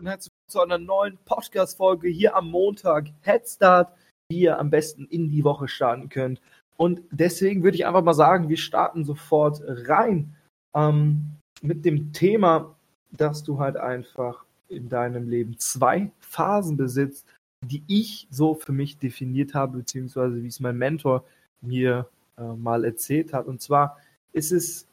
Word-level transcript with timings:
und 0.00 0.06
herzlich 0.06 0.32
willkommen 0.32 0.50
zu 0.50 0.60
einer 0.62 0.78
neuen 0.78 1.18
Podcast-Folge 1.26 2.08
hier 2.08 2.34
am 2.34 2.50
Montag. 2.50 3.08
Headstart, 3.20 3.92
wie 4.30 4.40
ihr 4.40 4.58
am 4.58 4.70
besten 4.70 5.04
in 5.04 5.28
die 5.28 5.44
Woche 5.44 5.68
starten 5.68 6.08
könnt. 6.08 6.40
Und 6.78 7.02
deswegen 7.10 7.62
würde 7.62 7.76
ich 7.76 7.84
einfach 7.84 8.02
mal 8.02 8.14
sagen, 8.14 8.48
wir 8.48 8.56
starten 8.56 9.04
sofort 9.04 9.60
rein 9.62 10.34
ähm, 10.74 11.36
mit 11.60 11.84
dem 11.84 12.14
Thema, 12.14 12.74
dass 13.10 13.42
du 13.42 13.58
halt 13.58 13.76
einfach 13.76 14.46
in 14.68 14.88
deinem 14.88 15.28
Leben 15.28 15.58
zwei 15.58 16.10
Phasen 16.20 16.78
besitzt, 16.78 17.26
die 17.62 17.84
ich 17.86 18.26
so 18.30 18.54
für 18.54 18.72
mich 18.72 18.96
definiert 18.96 19.52
habe, 19.52 19.78
beziehungsweise 19.78 20.42
wie 20.42 20.48
es 20.48 20.60
mein 20.60 20.78
Mentor 20.78 21.24
mir 21.60 22.08
äh, 22.38 22.42
mal 22.42 22.86
erzählt 22.86 23.34
hat. 23.34 23.46
Und 23.46 23.60
zwar 23.60 23.98
ist 24.32 24.50
es 24.50 24.88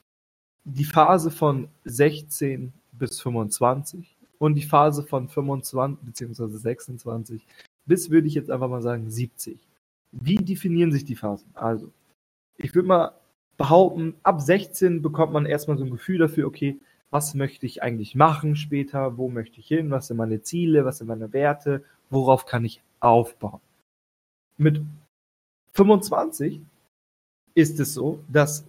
die 0.66 0.84
Phase 0.84 1.32
von 1.32 1.70
16 1.86 2.74
bis 2.92 3.22
25 3.22 4.17
und 4.40 4.56
die 4.56 4.64
Phase 4.64 5.04
von 5.04 5.28
25 5.28 6.06
beziehungsweise 6.06 6.58
26 6.58 7.46
bis, 7.86 8.10
würde 8.10 8.28
ich 8.28 8.34
jetzt 8.34 8.52
einfach 8.52 8.70
mal 8.70 8.82
sagen, 8.82 9.10
70. 9.10 9.58
Wie 10.12 10.36
definieren 10.38 10.92
sich 10.92 11.06
die 11.06 11.16
Phasen? 11.16 11.50
Also, 11.54 11.92
ich 12.58 12.76
würde 12.76 12.88
mal 12.88 13.12
behaupten, 13.56 14.16
ab 14.24 14.42
16 14.42 15.02
bekommt 15.02 15.34
man 15.34 15.46
erstmal 15.46 15.78
so 15.78 15.86
ein 15.86 15.92
Gefühl 15.92 16.20
dafür, 16.20 16.48
okay, 16.48 16.80
was 17.10 17.34
möchte 17.34 17.66
ich 17.66 17.82
eigentlich 17.82 18.16
machen 18.16 18.56
später, 18.56 19.18
wo 19.18 19.30
möchte 19.30 19.60
ich 19.60 19.68
hin, 19.68 19.90
was 19.90 20.08
sind 20.08 20.18
meine 20.18 20.42
Ziele, 20.42 20.86
was 20.86 20.98
sind 20.98 21.08
meine 21.08 21.32
Werte, 21.34 21.84
worauf 22.10 22.46
kann 22.46 22.66
ich 22.66 22.82
aufbauen. 23.00 23.62
Mit 24.58 24.82
25 25.74 26.62
ist 27.56 27.80
es 27.80 27.94
so, 27.94 28.20
dass 28.28 28.66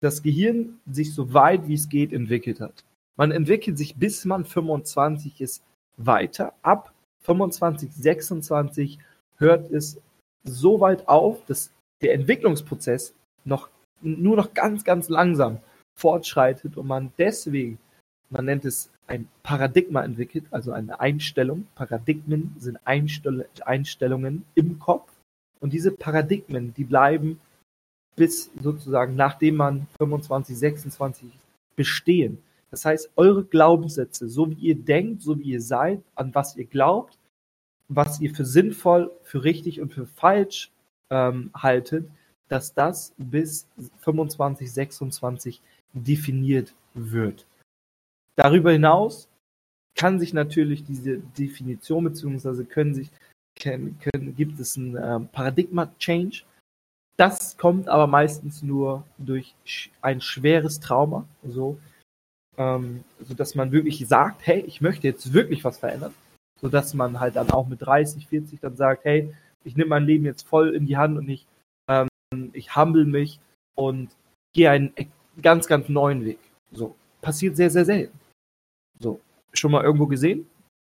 das 0.00 0.22
Gehirn 0.22 0.78
sich 0.90 1.14
so 1.14 1.32
weit 1.32 1.66
wie 1.66 1.74
es 1.74 1.88
geht 1.88 2.12
entwickelt 2.12 2.60
hat. 2.60 2.84
Man 3.18 3.32
entwickelt 3.32 3.76
sich, 3.76 3.96
bis 3.96 4.24
man 4.24 4.44
25 4.44 5.40
ist, 5.40 5.62
weiter. 5.96 6.54
Ab 6.62 6.94
25, 7.22 7.92
26 7.92 8.98
hört 9.38 9.70
es 9.72 10.00
so 10.44 10.80
weit 10.80 11.08
auf, 11.08 11.44
dass 11.46 11.72
der 12.00 12.14
Entwicklungsprozess 12.14 13.14
noch 13.44 13.68
nur 14.00 14.36
noch 14.36 14.54
ganz, 14.54 14.84
ganz 14.84 15.08
langsam 15.08 15.58
fortschreitet 15.96 16.76
und 16.76 16.86
man 16.86 17.12
deswegen, 17.18 17.78
man 18.30 18.44
nennt 18.44 18.64
es 18.64 18.88
ein 19.08 19.28
Paradigma 19.42 20.04
entwickelt, 20.04 20.44
also 20.52 20.70
eine 20.70 21.00
Einstellung. 21.00 21.66
Paradigmen 21.74 22.54
sind 22.60 22.78
Einstell 22.84 23.48
Einstellungen 23.64 24.44
im 24.54 24.78
Kopf 24.78 25.10
und 25.58 25.72
diese 25.72 25.90
Paradigmen, 25.90 26.72
die 26.74 26.84
bleiben 26.84 27.40
bis 28.14 28.50
sozusagen 28.60 29.16
nachdem 29.16 29.56
man 29.56 29.86
25, 29.98 30.56
26 30.56 31.28
bestehen. 31.74 32.38
Das 32.70 32.84
heißt, 32.84 33.10
eure 33.16 33.44
Glaubenssätze, 33.44 34.28
so 34.28 34.50
wie 34.50 34.54
ihr 34.54 34.74
denkt, 34.74 35.22
so 35.22 35.38
wie 35.38 35.52
ihr 35.52 35.60
seid, 35.60 36.02
an 36.14 36.34
was 36.34 36.56
ihr 36.56 36.66
glaubt, 36.66 37.18
was 37.88 38.20
ihr 38.20 38.34
für 38.34 38.44
sinnvoll, 38.44 39.10
für 39.22 39.44
richtig 39.44 39.80
und 39.80 39.92
für 39.92 40.06
falsch 40.06 40.70
ähm, 41.10 41.50
haltet, 41.54 42.08
dass 42.48 42.74
das 42.74 43.14
bis 43.16 43.66
25, 43.98 44.70
26 44.70 45.62
definiert 45.94 46.74
wird. 46.94 47.46
Darüber 48.36 48.72
hinaus 48.72 49.28
kann 49.94 50.20
sich 50.20 50.32
natürlich 50.32 50.84
diese 50.84 51.18
Definition 51.18 52.04
beziehungsweise 52.04 52.64
können 52.64 52.94
sich 52.94 53.10
können, 53.58 53.98
können, 53.98 54.36
gibt 54.36 54.60
es 54.60 54.76
einen 54.76 54.96
äh, 54.96 55.20
Paradigma-Change. 55.20 56.44
Das 57.16 57.56
kommt 57.56 57.88
aber 57.88 58.06
meistens 58.06 58.62
nur 58.62 59.04
durch 59.18 59.54
ein 60.00 60.20
schweres 60.20 60.78
Trauma, 60.78 61.26
so 61.44 61.78
ähm, 62.58 63.04
sodass 63.20 63.54
man 63.54 63.72
wirklich 63.72 64.06
sagt, 64.06 64.46
hey, 64.46 64.60
ich 64.66 64.80
möchte 64.80 65.06
jetzt 65.06 65.32
wirklich 65.32 65.64
was 65.64 65.78
verändern, 65.78 66.12
sodass 66.60 66.92
man 66.92 67.20
halt 67.20 67.36
dann 67.36 67.50
auch 67.50 67.68
mit 67.68 67.80
30, 67.80 68.26
40 68.26 68.60
dann 68.60 68.76
sagt, 68.76 69.04
hey, 69.04 69.32
ich 69.64 69.76
nehme 69.76 69.90
mein 69.90 70.04
Leben 70.04 70.24
jetzt 70.24 70.46
voll 70.46 70.74
in 70.74 70.86
die 70.86 70.96
Hand 70.96 71.16
und 71.16 71.28
ich, 71.28 71.46
ähm, 71.88 72.08
ich 72.52 72.74
humble 72.74 73.04
mich 73.04 73.38
und 73.76 74.10
gehe 74.54 74.70
einen 74.70 74.92
ganz, 75.40 75.68
ganz 75.68 75.88
neuen 75.88 76.24
Weg. 76.24 76.38
So, 76.72 76.96
passiert 77.22 77.56
sehr, 77.56 77.70
sehr 77.70 77.84
selten. 77.84 78.18
So, 78.98 79.20
schon 79.52 79.70
mal 79.70 79.84
irgendwo 79.84 80.06
gesehen? 80.06 80.46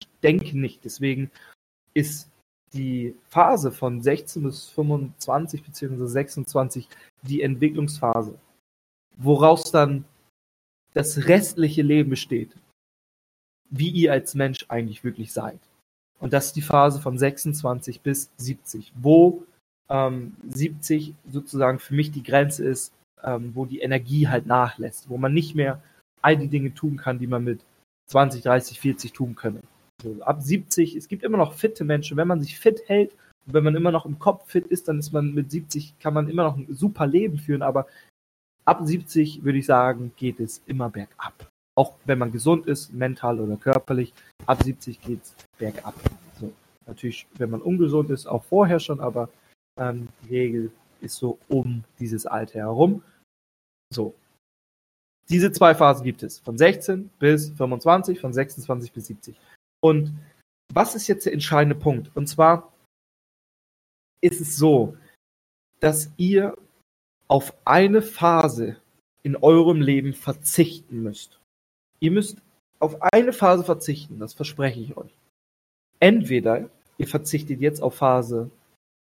Ich 0.01 0.07
denke 0.21 0.57
nicht. 0.57 0.83
Deswegen 0.83 1.31
ist 1.93 2.29
die 2.73 3.15
Phase 3.29 3.71
von 3.71 4.01
16 4.01 4.43
bis 4.43 4.69
25 4.69 5.63
beziehungsweise 5.63 6.07
26 6.07 6.89
die 7.21 7.41
Entwicklungsphase, 7.41 8.37
woraus 9.17 9.71
dann 9.71 10.05
das 10.93 11.27
restliche 11.27 11.81
Leben 11.81 12.09
besteht, 12.09 12.55
wie 13.69 13.89
ihr 13.89 14.11
als 14.11 14.35
Mensch 14.35 14.65
eigentlich 14.69 15.03
wirklich 15.03 15.31
seid. 15.33 15.59
Und 16.19 16.33
das 16.33 16.47
ist 16.47 16.55
die 16.55 16.61
Phase 16.61 17.01
von 17.01 17.17
26 17.17 18.01
bis 18.01 18.29
70, 18.37 18.93
wo 18.95 19.43
ähm, 19.89 20.35
70 20.49 21.13
sozusagen 21.29 21.79
für 21.79 21.95
mich 21.95 22.11
die 22.11 22.23
Grenze 22.23 22.63
ist, 22.65 22.93
ähm, 23.23 23.51
wo 23.55 23.65
die 23.65 23.79
Energie 23.79 24.27
halt 24.27 24.45
nachlässt, 24.45 25.09
wo 25.09 25.17
man 25.17 25.33
nicht 25.33 25.55
mehr 25.55 25.81
all 26.21 26.37
die 26.37 26.47
Dinge 26.47 26.73
tun 26.73 26.97
kann, 26.97 27.19
die 27.19 27.27
man 27.27 27.43
mit 27.43 27.61
20, 28.07 28.43
30, 28.43 28.79
40 28.79 29.13
tun 29.13 29.35
könne. 29.35 29.61
Also 30.03 30.21
ab 30.23 30.41
70, 30.41 30.95
es 30.95 31.07
gibt 31.07 31.23
immer 31.23 31.37
noch 31.37 31.53
fitte 31.53 31.83
Menschen, 31.83 32.15
wenn 32.15 32.27
man 32.27 32.41
sich 32.41 32.57
fit 32.57 32.83
hält 32.87 33.11
wenn 33.45 33.63
man 33.63 33.75
immer 33.75 33.91
noch 33.91 34.05
im 34.05 34.19
Kopf 34.19 34.49
fit 34.49 34.67
ist, 34.67 34.87
dann 34.87 34.99
ist 34.99 35.11
man 35.11 35.33
mit 35.33 35.51
70, 35.51 35.99
kann 35.99 36.13
man 36.13 36.29
immer 36.29 36.43
noch 36.43 36.57
ein 36.57 36.67
super 36.69 37.07
Leben 37.07 37.37
führen, 37.37 37.61
aber 37.61 37.87
ab 38.65 38.81
70 38.83 39.43
würde 39.43 39.59
ich 39.59 39.65
sagen, 39.65 40.13
geht 40.15 40.39
es 40.39 40.61
immer 40.65 40.89
bergab. 40.89 41.49
Auch 41.75 41.95
wenn 42.05 42.19
man 42.19 42.31
gesund 42.31 42.67
ist, 42.67 42.93
mental 42.93 43.39
oder 43.39 43.57
körperlich, 43.57 44.13
ab 44.45 44.61
70 44.63 45.01
geht 45.01 45.23
es 45.23 45.35
bergab. 45.57 45.95
So, 46.39 46.51
natürlich, 46.85 47.27
wenn 47.37 47.49
man 47.49 47.61
ungesund 47.61 48.09
ist, 48.09 48.27
auch 48.27 48.43
vorher 48.43 48.79
schon, 48.79 48.99
aber 48.99 49.29
ähm, 49.79 50.07
die 50.23 50.37
Regel 50.37 50.71
ist 51.01 51.15
so 51.15 51.39
um 51.49 51.83
dieses 51.99 52.25
Alter 52.25 52.59
herum. 52.59 53.03
So. 53.91 54.13
Diese 55.29 55.51
zwei 55.51 55.73
Phasen 55.73 56.03
gibt 56.03 56.21
es. 56.21 56.39
Von 56.39 56.57
16 56.57 57.09
bis 57.19 57.49
25, 57.51 58.19
von 58.19 58.33
26 58.33 58.91
bis 58.91 59.07
70. 59.07 59.39
Und 59.81 60.13
was 60.73 60.95
ist 60.95 61.07
jetzt 61.07 61.25
der 61.25 61.33
entscheidende 61.33 61.75
Punkt? 61.75 62.11
Und 62.15 62.27
zwar 62.27 62.71
ist 64.21 64.41
es 64.41 64.55
so, 64.57 64.97
dass 65.79 66.11
ihr 66.17 66.57
auf 67.27 67.53
eine 67.65 68.01
Phase 68.01 68.77
in 69.23 69.35
eurem 69.35 69.81
Leben 69.81 70.13
verzichten 70.13 71.01
müsst. 71.01 71.39
Ihr 71.99 72.11
müsst 72.11 72.37
auf 72.79 73.01
eine 73.01 73.31
Phase 73.31 73.63
verzichten, 73.63 74.19
das 74.19 74.33
verspreche 74.33 74.81
ich 74.81 74.97
euch. 74.97 75.11
Entweder 75.99 76.69
ihr 76.97 77.07
verzichtet 77.07 77.61
jetzt 77.61 77.81
auf 77.81 77.95
Phase 77.95 78.49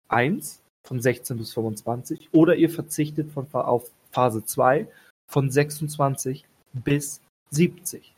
1 0.08 0.60
von 0.86 1.00
16 1.00 1.38
bis 1.38 1.54
25 1.54 2.28
oder 2.32 2.56
ihr 2.56 2.68
verzichtet 2.68 3.30
von, 3.30 3.46
auf 3.52 3.90
Phase 4.10 4.44
2 4.44 4.86
von 5.26 5.50
26 5.50 6.44
bis 6.74 7.22
70. 7.50 8.14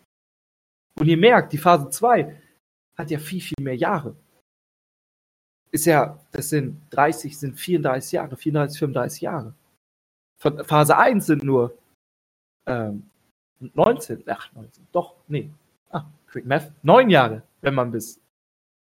Und 0.99 1.07
ihr 1.07 1.17
merkt, 1.17 1.53
die 1.53 1.59
Phase 1.59 1.91
2 1.91 2.37
hat 2.97 3.11
ja 3.11 3.19
viel, 3.19 3.41
viel 3.41 3.63
mehr 3.63 3.77
Jahre. 3.77 4.17
Ist 5.71 5.87
ja, 5.87 6.19
das 6.33 6.49
sind 6.49 6.81
30, 6.91 7.39
sind 7.39 7.61
34 7.61 8.13
Jahre, 8.13 8.37
34, 8.37 8.79
35 8.79 9.21
Jahre. 9.21 9.55
Von 10.39 10.65
Phase 10.65 10.97
1 10.97 11.27
sind 11.27 11.43
nur 11.43 11.77
ähm, 12.67 13.09
19, 13.61 14.25
ach, 14.27 14.53
19, 14.53 14.87
doch, 14.93 15.15
nee, 15.29 15.51
ah, 15.91 16.05
Quick 16.27 16.47
Math, 16.47 16.73
neun 16.83 17.11
Jahre, 17.11 17.43
wenn 17.63 17.75
man 17.75 17.91
bis 17.91 18.21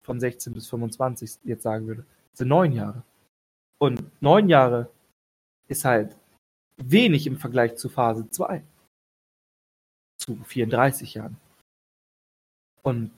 von 0.04 0.20
16 0.20 0.54
bis 0.54 0.70
25 0.70 1.40
jetzt 1.44 1.64
sagen 1.64 1.88
würde, 1.88 2.06
sind 2.34 2.48
neun 2.48 2.72
Jahre. 2.72 3.04
Und 3.78 4.04
neun 4.22 4.50
Jahre 4.50 4.90
ist 5.68 5.86
halt 5.86 6.16
wenig 6.78 7.28
im 7.28 7.38
Vergleich 7.38 7.76
zu 7.76 7.90
Phase 7.90 8.30
2. 8.30 8.64
Zu 10.18 10.36
34 10.44 11.16
Jahren. 11.16 11.38
Und 12.82 13.12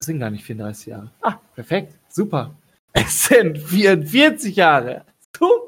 es 0.00 0.06
sind 0.06 0.20
gar 0.20 0.30
nicht 0.30 0.44
34 0.44 0.86
Jahre. 0.86 1.10
Ah, 1.20 1.40
perfekt, 1.54 1.98
super. 2.08 2.54
Es 2.92 3.26
sind 3.26 3.58
44 3.58 4.56
Jahre 4.56 5.04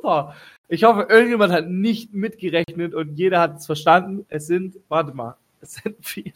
super. 0.03 0.35
Ich 0.69 0.85
hoffe, 0.85 1.07
irgendjemand 1.09 1.53
hat 1.53 1.69
nicht 1.69 2.13
mitgerechnet 2.13 2.95
und 2.95 3.17
jeder 3.17 3.41
hat 3.41 3.59
es 3.59 3.67
verstanden. 3.67 4.27
Es 4.29 4.47
sind, 4.47 4.77
warte 4.89 5.15
mal, 5.15 5.37
es 5.61 5.75
sind 5.75 5.97
vier, 6.01 6.33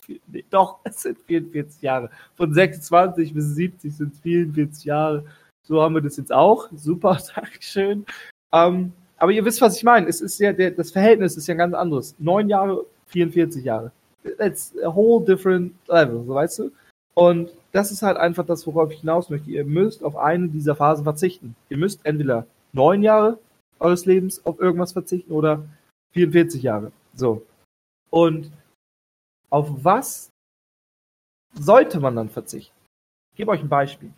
vier 0.00 0.18
nee, 0.26 0.44
doch, 0.50 0.80
es 0.84 1.02
sind 1.02 1.18
44 1.26 1.82
Jahre. 1.82 2.10
Von 2.34 2.52
26 2.52 3.32
bis 3.34 3.54
70 3.54 3.96
sind 3.96 4.14
es 4.14 4.20
44 4.20 4.84
Jahre. 4.84 5.24
So 5.62 5.80
haben 5.80 5.94
wir 5.94 6.02
das 6.02 6.16
jetzt 6.16 6.32
auch. 6.32 6.68
Super, 6.74 7.18
Dankeschön. 7.34 8.04
Ähm, 8.52 8.92
aber 9.16 9.32
ihr 9.32 9.44
wisst, 9.44 9.60
was 9.60 9.76
ich 9.76 9.84
meine. 9.84 10.08
Es 10.08 10.20
ist 10.20 10.38
ja, 10.40 10.52
der, 10.52 10.72
das 10.72 10.90
Verhältnis 10.90 11.36
ist 11.36 11.46
ja 11.46 11.54
ein 11.54 11.58
ganz 11.58 11.74
anderes. 11.74 12.16
Neun 12.18 12.48
Jahre, 12.48 12.84
44 13.06 13.64
Jahre. 13.64 13.92
It's 14.38 14.74
a 14.84 14.94
whole 14.94 15.24
different 15.24 15.72
level, 15.88 16.24
so 16.24 16.34
weißt 16.34 16.58
du? 16.58 16.72
Und 17.14 17.50
das 17.72 17.90
ist 17.92 18.02
halt 18.02 18.16
einfach 18.16 18.44
das, 18.44 18.66
worauf 18.66 18.90
ich 18.90 19.00
hinaus 19.00 19.30
möchte. 19.30 19.50
Ihr 19.50 19.64
müsst 19.64 20.02
auf 20.02 20.16
eine 20.16 20.48
dieser 20.48 20.74
Phasen 20.74 21.04
verzichten. 21.04 21.54
Ihr 21.68 21.76
müsst 21.76 22.00
entweder 22.04 22.46
neun 22.72 23.02
Jahre 23.02 23.38
eures 23.78 24.06
Lebens 24.06 24.44
auf 24.46 24.58
irgendwas 24.60 24.92
verzichten 24.92 25.32
oder 25.32 25.64
44 26.12 26.62
Jahre. 26.62 26.92
So. 27.14 27.44
Und 28.10 28.50
auf 29.50 29.84
was 29.84 30.30
sollte 31.54 32.00
man 32.00 32.16
dann 32.16 32.28
verzichten? 32.28 32.76
Ich 33.32 33.38
gebe 33.38 33.50
euch 33.50 33.60
ein 33.60 33.68
Beispiel. 33.68 34.12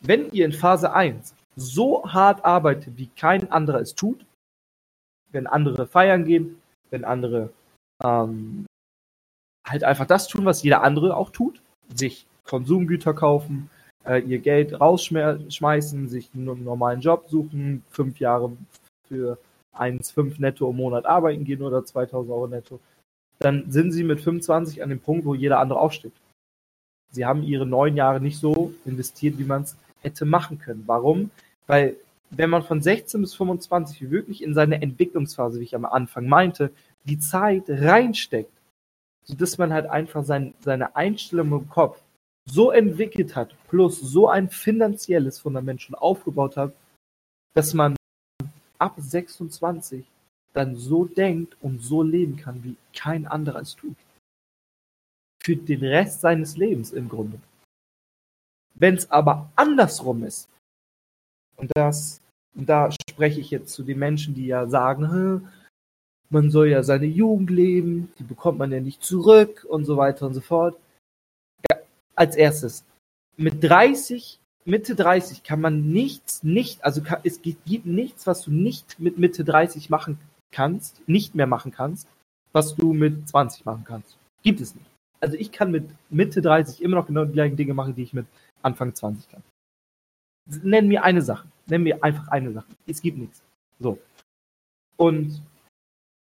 Wenn 0.00 0.30
ihr 0.32 0.44
in 0.44 0.52
Phase 0.52 0.92
1 0.92 1.34
so 1.56 2.04
hart 2.12 2.44
arbeitet, 2.44 2.96
wie 2.96 3.08
kein 3.08 3.50
anderer 3.50 3.80
es 3.80 3.94
tut, 3.94 4.26
wenn 5.30 5.46
andere 5.46 5.86
feiern 5.86 6.24
gehen, 6.24 6.60
wenn 6.90 7.04
andere 7.04 7.52
ähm, 8.02 8.66
halt 9.66 9.84
einfach 9.84 10.06
das 10.06 10.28
tun, 10.28 10.44
was 10.44 10.62
jeder 10.62 10.82
andere 10.82 11.16
auch 11.16 11.30
tut, 11.30 11.60
sich 11.92 12.26
Konsumgüter 12.44 13.14
kaufen, 13.14 13.70
äh, 14.06 14.20
ihr 14.20 14.38
Geld 14.38 14.80
rausschmeißen, 14.80 16.08
sich 16.08 16.30
einen 16.34 16.64
normalen 16.64 17.00
Job 17.00 17.26
suchen, 17.28 17.82
fünf 17.90 18.18
Jahre 18.20 18.52
für 19.08 19.38
1,5 19.74 20.40
netto 20.40 20.70
im 20.70 20.76
Monat 20.76 21.06
arbeiten 21.06 21.44
gehen 21.44 21.62
oder 21.62 21.84
2000 21.84 22.32
Euro 22.32 22.46
netto, 22.46 22.80
dann 23.38 23.70
sind 23.70 23.92
sie 23.92 24.04
mit 24.04 24.20
25 24.20 24.82
an 24.82 24.88
dem 24.88 25.00
Punkt, 25.00 25.26
wo 25.26 25.34
jeder 25.34 25.58
andere 25.58 25.80
aufsteht. 25.80 26.12
Sie 27.12 27.24
haben 27.24 27.42
ihre 27.42 27.66
neun 27.66 27.96
Jahre 27.96 28.20
nicht 28.20 28.38
so 28.38 28.72
investiert, 28.84 29.38
wie 29.38 29.44
man 29.44 29.62
es 29.62 29.76
hätte 30.00 30.24
machen 30.24 30.58
können. 30.58 30.84
Warum? 30.86 31.30
Weil 31.66 31.96
wenn 32.30 32.50
man 32.50 32.62
von 32.62 32.82
16 32.82 33.20
bis 33.20 33.34
25 33.34 34.10
wirklich 34.10 34.42
in 34.42 34.54
seine 34.54 34.82
Entwicklungsphase, 34.82 35.60
wie 35.60 35.64
ich 35.64 35.74
am 35.74 35.84
Anfang 35.84 36.26
meinte, 36.26 36.72
die 37.04 37.18
Zeit 37.18 37.64
reinsteckt, 37.68 38.50
sodass 39.24 39.58
man 39.58 39.72
halt 39.72 39.86
einfach 39.86 40.24
sein, 40.24 40.54
seine 40.60 40.96
Einstellung 40.96 41.52
im 41.52 41.68
Kopf 41.68 42.00
so 42.48 42.70
entwickelt 42.70 43.34
hat, 43.36 43.54
plus 43.68 44.00
so 44.00 44.28
ein 44.28 44.48
finanzielles 44.48 45.38
Fundament 45.38 45.82
schon 45.82 45.94
aufgebaut 45.94 46.56
hat, 46.56 46.72
dass 47.54 47.74
man 47.74 47.96
ab 48.78 48.94
26 48.96 50.04
dann 50.52 50.76
so 50.76 51.04
denkt 51.04 51.56
und 51.60 51.82
so 51.82 52.02
leben 52.02 52.36
kann, 52.36 52.64
wie 52.64 52.76
kein 52.94 53.26
anderer 53.26 53.60
es 53.60 53.76
tut. 53.76 53.96
Für 55.42 55.56
den 55.56 55.84
Rest 55.84 56.22
seines 56.22 56.56
Lebens 56.56 56.92
im 56.92 57.08
Grunde. 57.08 57.38
Wenn 58.74 58.94
es 58.94 59.10
aber 59.10 59.50
andersrum 59.56 60.24
ist, 60.24 60.48
und 61.56 61.70
das, 61.74 62.20
da 62.54 62.90
spreche 63.10 63.40
ich 63.40 63.50
jetzt 63.50 63.72
zu 63.72 63.82
den 63.82 63.98
Menschen, 63.98 64.34
die 64.34 64.46
ja 64.46 64.66
sagen, 64.66 65.50
man 66.28 66.50
soll 66.50 66.68
ja 66.68 66.82
seine 66.82 67.06
Jugend 67.06 67.50
leben, 67.50 68.12
die 68.18 68.24
bekommt 68.24 68.58
man 68.58 68.72
ja 68.72 68.80
nicht 68.80 69.02
zurück 69.02 69.64
und 69.68 69.84
so 69.84 69.96
weiter 69.96 70.26
und 70.26 70.34
so 70.34 70.40
fort. 70.40 70.76
Als 72.16 72.34
erstes, 72.34 72.84
mit 73.36 73.62
30, 73.62 74.40
Mitte 74.64 74.96
30 74.96 75.42
kann 75.42 75.60
man 75.60 75.92
nichts, 75.92 76.42
nicht, 76.42 76.84
also 76.84 77.02
kann, 77.02 77.20
es 77.22 77.42
gibt 77.42 77.86
nichts, 77.86 78.26
was 78.26 78.42
du 78.42 78.50
nicht 78.50 78.98
mit 78.98 79.18
Mitte 79.18 79.44
30 79.44 79.90
machen 79.90 80.18
kannst, 80.50 81.06
nicht 81.08 81.34
mehr 81.34 81.46
machen 81.46 81.70
kannst, 81.70 82.08
was 82.52 82.74
du 82.74 82.92
mit 82.92 83.28
20 83.28 83.64
machen 83.64 83.84
kannst. 83.86 84.16
Gibt 84.42 84.60
es 84.60 84.74
nicht. 84.74 84.86
Also 85.20 85.36
ich 85.36 85.52
kann 85.52 85.70
mit 85.70 85.88
Mitte 86.10 86.40
30 86.40 86.82
immer 86.82 86.96
noch 86.96 87.06
genau 87.06 87.24
die 87.24 87.32
gleichen 87.32 87.56
Dinge 87.56 87.74
machen, 87.74 87.94
die 87.94 88.02
ich 88.02 88.12
mit 88.12 88.26
Anfang 88.62 88.94
20 88.94 89.28
kann. 89.28 89.42
Nenn 90.62 90.88
mir 90.88 91.04
eine 91.04 91.22
Sache. 91.22 91.48
Nenn 91.66 91.82
mir 91.82 92.02
einfach 92.02 92.28
eine 92.28 92.52
Sache. 92.52 92.66
Es 92.86 93.02
gibt 93.02 93.18
nichts. 93.18 93.42
So. 93.78 93.98
Und 94.96 95.42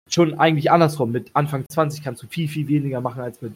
schon 0.09 0.39
eigentlich 0.39 0.71
andersrum. 0.71 1.11
Mit 1.11 1.35
Anfang 1.35 1.65
20 1.69 2.03
kannst 2.03 2.23
du 2.23 2.27
viel, 2.27 2.49
viel 2.49 2.69
weniger 2.69 3.01
machen 3.01 3.23
als 3.23 3.43
mit 3.43 3.55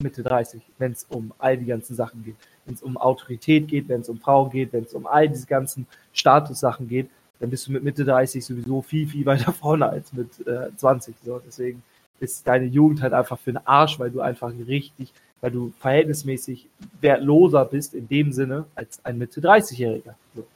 Mitte 0.00 0.22
30, 0.22 0.62
wenn 0.78 0.92
es 0.92 1.04
um 1.10 1.32
all 1.38 1.58
die 1.58 1.66
ganzen 1.66 1.96
Sachen 1.96 2.22
geht. 2.22 2.36
Wenn 2.64 2.74
es 2.74 2.82
um 2.82 2.96
Autorität 2.96 3.66
geht, 3.66 3.88
wenn 3.88 4.02
es 4.02 4.08
um 4.08 4.20
Frauen 4.20 4.48
geht, 4.50 4.72
wenn 4.72 4.84
es 4.84 4.94
um 4.94 5.08
all 5.08 5.28
diese 5.28 5.46
ganzen 5.46 5.88
Statussachen 6.12 6.86
geht, 6.86 7.10
dann 7.40 7.50
bist 7.50 7.66
du 7.66 7.72
mit 7.72 7.82
Mitte 7.82 8.04
30 8.04 8.44
sowieso 8.44 8.80
viel, 8.80 9.08
viel 9.08 9.26
weiter 9.26 9.52
vorne 9.64 9.88
als 9.88 10.12
mit 10.12 10.46
äh, 10.46 10.70
20. 10.76 11.16
So. 11.24 11.40
Deswegen 11.44 11.82
ist 12.20 12.46
deine 12.46 12.66
Jugend 12.66 13.02
halt 13.02 13.12
einfach 13.12 13.40
für 13.40 13.52
den 13.52 13.66
Arsch, 13.66 13.98
weil 13.98 14.12
du 14.12 14.20
einfach 14.20 14.52
richtig, 14.68 15.12
weil 15.40 15.50
du 15.50 15.72
verhältnismäßig 15.80 16.68
wertloser 17.00 17.64
bist 17.64 17.94
in 17.94 18.06
dem 18.06 18.32
Sinne 18.32 18.66
als 18.76 19.04
ein 19.04 19.18
Mitte 19.18 19.40
30-Jähriger. 19.40 20.14
So. 20.36 20.46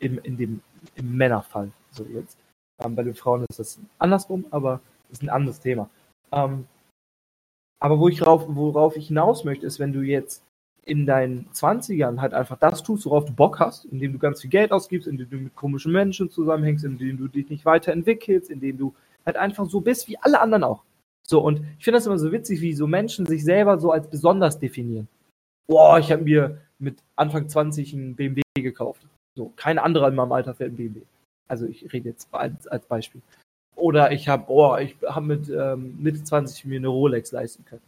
Im, 0.00 0.18
in 0.24 0.36
dem, 0.36 0.60
im 0.96 1.16
Männerfall. 1.16 1.70
So 1.92 2.04
jetzt. 2.12 2.36
Ähm, 2.82 2.96
bei 2.96 3.04
den 3.04 3.14
Frauen 3.14 3.44
ist 3.48 3.60
das 3.60 3.78
andersrum, 4.00 4.44
aber 4.50 4.80
ist 5.12 5.22
ein 5.22 5.28
anderes 5.28 5.60
Thema. 5.60 5.88
Ähm, 6.32 6.66
aber 7.80 7.98
wo 7.98 8.08
ich 8.08 8.26
rauf, 8.26 8.44
worauf 8.48 8.96
ich 8.96 9.08
hinaus 9.08 9.44
möchte, 9.44 9.66
ist, 9.66 9.78
wenn 9.78 9.92
du 9.92 10.00
jetzt 10.00 10.42
in 10.84 11.04
deinen 11.06 11.46
20ern 11.52 12.20
halt 12.20 12.32
einfach 12.32 12.58
das 12.58 12.82
tust, 12.82 13.04
worauf 13.04 13.26
du 13.26 13.32
Bock 13.32 13.60
hast, 13.60 13.84
indem 13.86 14.12
du 14.12 14.18
ganz 14.18 14.40
viel 14.40 14.50
Geld 14.50 14.72
ausgibst, 14.72 15.06
indem 15.06 15.28
du 15.28 15.36
mit 15.36 15.54
komischen 15.54 15.92
Menschen 15.92 16.30
zusammenhängst, 16.30 16.84
indem 16.84 17.18
du 17.18 17.28
dich 17.28 17.50
nicht 17.50 17.66
weiterentwickelst, 17.66 18.50
indem 18.50 18.78
du 18.78 18.94
halt 19.26 19.36
einfach 19.36 19.66
so 19.66 19.80
bist 19.80 20.08
wie 20.08 20.18
alle 20.18 20.40
anderen 20.40 20.64
auch. 20.64 20.82
So, 21.28 21.40
und 21.40 21.60
ich 21.78 21.84
finde 21.84 21.98
das 21.98 22.06
immer 22.06 22.18
so 22.18 22.32
witzig, 22.32 22.62
wie 22.62 22.72
so 22.72 22.86
Menschen 22.86 23.26
sich 23.26 23.44
selber 23.44 23.78
so 23.78 23.92
als 23.92 24.08
besonders 24.08 24.58
definieren. 24.58 25.08
Boah, 25.66 25.98
ich 25.98 26.10
habe 26.10 26.22
mir 26.22 26.62
mit 26.78 27.02
Anfang 27.16 27.48
20 27.48 27.92
einen 27.92 28.16
BMW 28.16 28.40
gekauft. 28.54 29.06
So, 29.36 29.52
kein 29.56 29.78
anderer 29.78 30.08
in 30.08 30.14
meinem 30.14 30.32
Alter 30.32 30.54
fährt 30.54 30.68
einen 30.68 30.78
BMW. 30.78 31.02
Also 31.48 31.66
ich 31.66 31.92
rede 31.92 32.08
jetzt 32.08 32.28
als 32.32 32.86
Beispiel. 32.86 33.20
Oder 33.78 34.12
ich 34.12 34.28
habe, 34.28 34.44
oh, 34.48 34.76
ich 34.76 34.96
habe 35.06 35.26
mit 35.26 35.48
ähm, 35.48 35.96
Mitte 36.00 36.22
20 36.22 36.64
mir 36.64 36.76
eine 36.76 36.88
Rolex 36.88 37.32
leisten 37.32 37.64
können. 37.64 37.82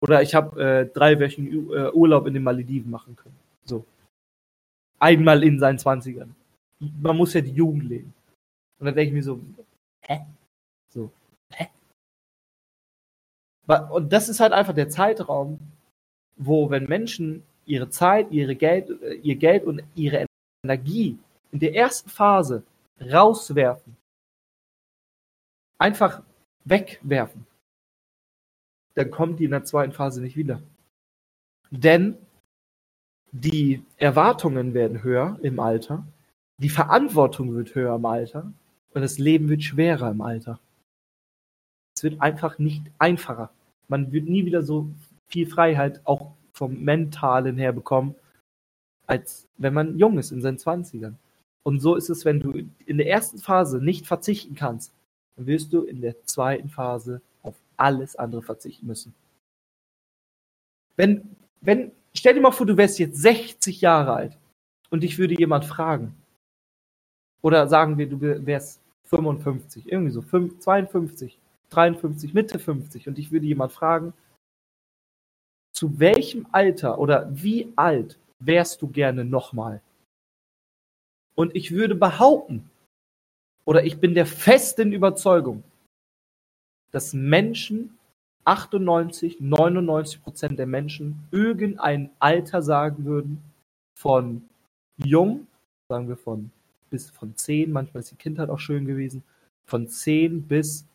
Oder 0.00 0.22
ich 0.22 0.34
habe 0.34 0.62
äh, 0.62 0.86
drei 0.86 1.18
Wochen 1.20 1.46
äh, 1.46 1.90
Urlaub 1.92 2.26
in 2.26 2.34
den 2.34 2.42
Malediven 2.42 2.90
machen 2.90 3.16
können. 3.16 3.36
So. 3.64 3.84
Einmal 4.98 5.42
in 5.42 5.58
seinen 5.58 5.78
20ern. 5.78 6.28
Man 6.78 7.16
muss 7.16 7.34
ja 7.34 7.40
die 7.40 7.52
Jugend 7.52 7.84
leben. 7.84 8.14
Und 8.78 8.86
dann 8.86 8.94
denke 8.94 9.08
ich 9.08 9.14
mir 9.14 9.22
so, 9.22 9.40
hä? 10.02 10.26
So, 10.92 11.10
hä? 11.52 11.68
Und 13.90 14.12
das 14.12 14.28
ist 14.28 14.40
halt 14.40 14.52
einfach 14.52 14.74
der 14.74 14.88
Zeitraum, 14.88 15.58
wo, 16.36 16.70
wenn 16.70 16.84
Menschen 16.84 17.42
ihre 17.66 17.88
Zeit, 17.88 18.30
ihre 18.30 18.56
Geld, 18.56 18.90
äh, 19.02 19.14
ihr 19.14 19.36
Geld 19.36 19.64
und 19.64 19.82
ihre 19.94 20.26
Energie 20.64 21.18
in 21.52 21.60
der 21.60 21.74
ersten 21.74 22.10
Phase 22.10 22.62
rauswerfen, 23.00 23.96
einfach 25.84 26.22
wegwerfen, 26.64 27.46
dann 28.94 29.10
kommt 29.10 29.38
die 29.38 29.44
in 29.44 29.50
der 29.50 29.64
zweiten 29.64 29.92
Phase 29.92 30.22
nicht 30.22 30.34
wieder. 30.34 30.62
Denn 31.70 32.16
die 33.32 33.84
Erwartungen 33.98 34.72
werden 34.72 35.02
höher 35.02 35.38
im 35.42 35.60
Alter, 35.60 36.06
die 36.58 36.70
Verantwortung 36.70 37.54
wird 37.54 37.74
höher 37.74 37.96
im 37.96 38.06
Alter 38.06 38.50
und 38.94 39.02
das 39.02 39.18
Leben 39.18 39.50
wird 39.50 39.62
schwerer 39.62 40.10
im 40.10 40.22
Alter. 40.22 40.58
Es 41.94 42.02
wird 42.02 42.22
einfach 42.22 42.58
nicht 42.58 42.90
einfacher. 42.98 43.50
Man 43.88 44.10
wird 44.10 44.26
nie 44.26 44.46
wieder 44.46 44.62
so 44.62 44.88
viel 45.26 45.46
Freiheit 45.46 46.00
auch 46.04 46.32
vom 46.52 46.82
Mentalen 46.82 47.58
her 47.58 47.72
bekommen, 47.72 48.14
als 49.06 49.48
wenn 49.58 49.74
man 49.74 49.98
jung 49.98 50.16
ist 50.18 50.30
in 50.30 50.40
seinen 50.40 50.58
Zwanzigern. 50.58 51.18
Und 51.62 51.80
so 51.80 51.94
ist 51.94 52.08
es, 52.08 52.24
wenn 52.24 52.40
du 52.40 52.52
in 52.86 52.96
der 52.96 53.08
ersten 53.08 53.38
Phase 53.38 53.84
nicht 53.84 54.06
verzichten 54.06 54.54
kannst, 54.54 54.94
wirst 55.36 55.72
du 55.72 55.82
in 55.82 56.00
der 56.00 56.24
zweiten 56.24 56.68
Phase 56.68 57.20
auf 57.42 57.54
alles 57.76 58.16
andere 58.16 58.42
verzichten 58.42 58.86
müssen. 58.86 59.14
Wenn, 60.96 61.36
wenn, 61.60 61.92
stell 62.14 62.34
dir 62.34 62.40
mal 62.40 62.52
vor, 62.52 62.66
du 62.66 62.76
wärst 62.76 62.98
jetzt 62.98 63.20
60 63.20 63.80
Jahre 63.80 64.14
alt 64.14 64.38
und 64.90 65.02
dich 65.02 65.18
würde 65.18 65.34
jemand 65.34 65.64
fragen. 65.64 66.14
Oder 67.42 67.66
sagen 67.68 67.98
wir, 67.98 68.08
du 68.08 68.20
wärst 68.20 68.80
55, 69.04 69.90
irgendwie 69.90 70.12
so 70.12 70.22
5, 70.22 70.60
52, 70.60 71.38
53, 71.70 72.32
Mitte 72.32 72.58
50 72.58 73.08
und 73.08 73.18
dich 73.18 73.32
würde 73.32 73.46
jemand 73.46 73.72
fragen, 73.72 74.14
zu 75.74 75.98
welchem 75.98 76.46
Alter 76.52 76.98
oder 76.98 77.28
wie 77.30 77.72
alt 77.76 78.18
wärst 78.38 78.80
du 78.80 78.88
gerne 78.88 79.24
nochmal? 79.24 79.82
Und 81.34 81.54
ich 81.56 81.72
würde 81.72 81.96
behaupten, 81.96 82.70
oder 83.64 83.84
ich 83.84 83.98
bin 83.98 84.14
der 84.14 84.26
festen 84.26 84.92
Überzeugung, 84.92 85.62
dass 86.90 87.12
Menschen, 87.12 87.98
98, 88.44 89.40
99 89.40 90.22
Prozent 90.22 90.58
der 90.58 90.66
Menschen, 90.66 91.26
irgendein 91.30 92.10
Alter 92.18 92.62
sagen 92.62 93.04
würden 93.04 93.42
von 93.98 94.48
jung, 94.96 95.46
sagen 95.88 96.08
wir 96.08 96.16
von 96.16 96.50
bis 96.90 97.10
von 97.10 97.36
10, 97.36 97.72
manchmal 97.72 98.02
ist 98.02 98.12
die 98.12 98.16
Kindheit 98.16 98.50
auch 98.50 98.60
schön 98.60 98.86
gewesen, 98.86 99.24
von 99.66 99.88
10 99.88 100.46
bis 100.46 100.86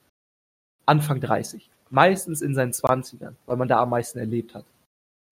Anfang 0.86 1.20
30. 1.20 1.70
Meistens 1.90 2.42
in 2.42 2.54
seinen 2.54 2.72
20ern, 2.72 3.34
weil 3.46 3.58
man 3.58 3.68
da 3.68 3.82
am 3.82 3.90
meisten 3.90 4.20
erlebt 4.20 4.54
hat. 4.56 4.66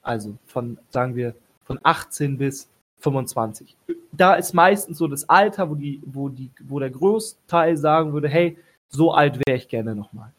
Also 0.02 0.38
von, 0.46 0.78
sagen 0.90 1.16
wir, 1.16 1.36
von 1.64 1.80
18 1.84 2.38
bis 2.38 2.68
25. 3.00 3.76
Da 4.12 4.36
ist 4.36 4.54
meistens 4.54 4.98
so 4.98 5.08
das 5.08 5.28
Alter, 5.30 5.70
wo 5.70 5.76
die, 5.76 6.02
wo 6.06 6.30
die, 6.30 6.50
wo 6.64 6.80
der 6.80 6.90
Großteil 6.90 7.78
sagen 7.78 8.14
würde, 8.14 8.30
hey, 8.30 8.58
so 8.90 9.12
alt 9.14 9.42
wäre 9.46 9.58
ich 9.58 9.68
gerne 9.68 9.96
nochmal. 9.96 10.32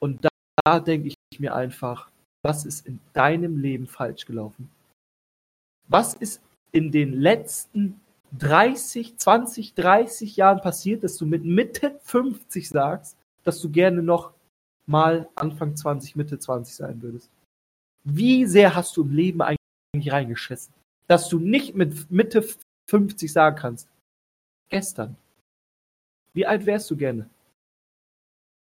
Und 0.00 0.24
da, 0.24 0.28
da 0.64 0.80
denke 0.80 1.08
ich 1.08 1.40
mir 1.40 1.54
einfach, 1.54 2.10
was 2.44 2.64
ist 2.64 2.86
in 2.86 3.00
deinem 3.12 3.58
Leben 3.58 3.86
falsch 3.86 4.26
gelaufen? 4.26 4.70
Was 5.88 6.14
ist 6.14 6.40
in 6.70 6.92
den 6.92 7.12
letzten 7.12 8.00
30, 8.38 9.16
20, 9.16 9.74
30 9.74 10.36
Jahren 10.36 10.60
passiert, 10.60 11.02
dass 11.02 11.16
du 11.16 11.26
mit 11.26 11.44
Mitte 11.44 11.98
50 12.02 12.68
sagst, 12.68 13.16
dass 13.44 13.60
du 13.60 13.70
gerne 13.70 14.02
noch 14.02 14.32
mal 14.86 15.28
Anfang 15.34 15.76
20, 15.76 16.16
Mitte 16.16 16.38
20 16.38 16.74
sein 16.74 17.02
würdest. 17.02 17.30
Wie 18.04 18.46
sehr 18.46 18.74
hast 18.74 18.96
du 18.96 19.02
im 19.02 19.12
Leben 19.12 19.42
eigentlich 19.42 20.12
reingeschissen, 20.12 20.72
dass 21.08 21.28
du 21.28 21.40
nicht 21.40 21.74
mit 21.74 22.10
Mitte 22.10 22.44
50 22.86 23.32
sagen 23.32 23.56
kannst, 23.56 23.88
gestern, 24.68 25.16
wie 26.34 26.46
alt 26.46 26.66
wärst 26.66 26.90
du 26.90 26.96
gerne? 26.96 27.28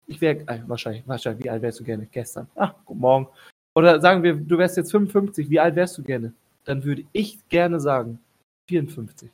Ich 0.07 0.21
wäre, 0.21 0.41
äh, 0.49 0.61
wahrscheinlich, 0.67 1.07
wahrscheinlich, 1.07 1.45
wie 1.45 1.51
alt 1.51 1.63
wärst 1.63 1.81
du 1.81 1.85
gerne? 1.85 2.07
Gestern. 2.11 2.49
Ach, 2.57 2.75
guten 2.85 3.01
Morgen. 3.01 3.29
Oder 3.75 4.01
sagen 4.01 4.23
wir, 4.23 4.35
du 4.35 4.59
wärst 4.59 4.77
jetzt 4.77 4.91
55, 4.91 5.49
wie 5.49 5.61
alt 5.61 5.77
wärst 5.77 5.97
du 5.97 6.03
gerne? 6.03 6.35
Dann 6.65 6.85
würde 6.85 7.05
ich 7.13 7.49
gerne 7.49 7.81
sagen, 7.81 8.19
54. 8.69 9.31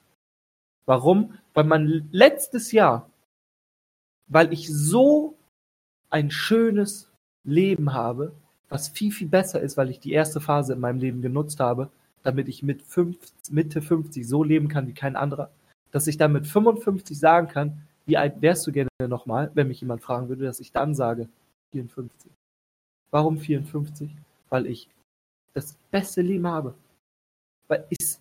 Warum? 0.87 1.35
Weil 1.55 1.65
mein 1.65 2.09
letztes 2.13 2.73
Jahr, 2.73 3.11
weil 4.29 4.53
ich 4.53 4.69
so 4.73 5.37
ein 6.11 6.31
schönes 6.31 7.11
Leben 7.45 7.93
habe, 7.95 8.33
was 8.69 8.89
viel, 8.89 9.11
viel 9.11 9.29
besser 9.29 9.61
ist, 9.61 9.77
weil 9.77 9.91
ich 9.91 10.01
die 10.01 10.13
erste 10.13 10.41
Phase 10.41 10.75
in 10.75 10.81
meinem 10.81 10.99
Leben 10.99 11.23
genutzt 11.23 11.61
habe, 11.61 11.91
damit 12.29 12.47
ich 12.47 12.63
mit 12.63 12.83
50, 12.83 13.33
Mitte 13.51 13.81
50 13.81 14.29
so 14.29 14.45
leben 14.45 14.69
kann 14.69 14.87
wie 14.87 14.93
kein 14.93 15.17
anderer, 15.17 15.51
dass 15.93 16.07
ich 16.07 16.19
dann 16.19 16.33
mit 16.33 16.47
55 16.47 17.19
sagen 17.19 17.49
kann, 17.49 17.81
wie 18.05 18.19
alt 18.19 18.43
wärst 18.43 18.67
du 18.67 18.73
gerne 18.73 18.91
nochmal, 19.01 19.51
wenn 19.55 19.69
mich 19.69 19.81
jemand 19.81 20.03
fragen 20.03 20.29
würde, 20.29 20.45
dass 20.45 20.61
ich 20.61 20.71
dann 20.71 20.95
sage 20.95 21.31
54. 21.73 22.31
Warum 23.11 23.39
54? 23.39 24.11
Weil 24.51 24.67
ich 24.67 24.91
das 25.55 25.75
beste 25.91 26.21
Leben 26.21 26.47
habe. 26.47 26.75
Weil 27.67 27.87
ich 27.89 28.19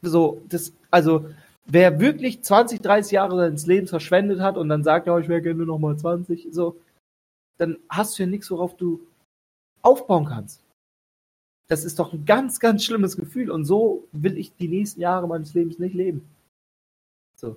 so, 0.00 0.40
das, 0.48 0.72
also, 0.90 1.28
wer 1.66 2.00
wirklich 2.00 2.42
20, 2.42 2.80
30 2.80 3.12
Jahre 3.12 3.36
seines 3.36 3.66
Lebens 3.66 3.90
verschwendet 3.90 4.40
hat 4.40 4.56
und 4.56 4.70
dann 4.70 4.84
sagt, 4.84 5.06
ja, 5.06 5.18
ich 5.18 5.28
wäre 5.28 5.42
gerne 5.42 5.66
nochmal 5.66 5.98
20, 5.98 6.48
so, 6.50 6.80
dann 7.58 7.76
hast 7.90 8.18
du 8.18 8.22
ja 8.22 8.26
nichts, 8.26 8.50
worauf 8.50 8.74
du 8.74 9.06
aufbauen 9.82 10.24
kannst. 10.24 10.62
Das 11.68 11.84
ist 11.84 11.98
doch 11.98 12.12
ein 12.12 12.24
ganz, 12.24 12.60
ganz 12.60 12.84
schlimmes 12.84 13.16
Gefühl 13.16 13.50
und 13.50 13.64
so 13.64 14.08
will 14.12 14.38
ich 14.38 14.56
die 14.56 14.68
nächsten 14.68 15.00
Jahre 15.00 15.28
meines 15.28 15.52
Lebens 15.54 15.78
nicht 15.78 15.94
leben. 15.94 16.28
So. 17.36 17.56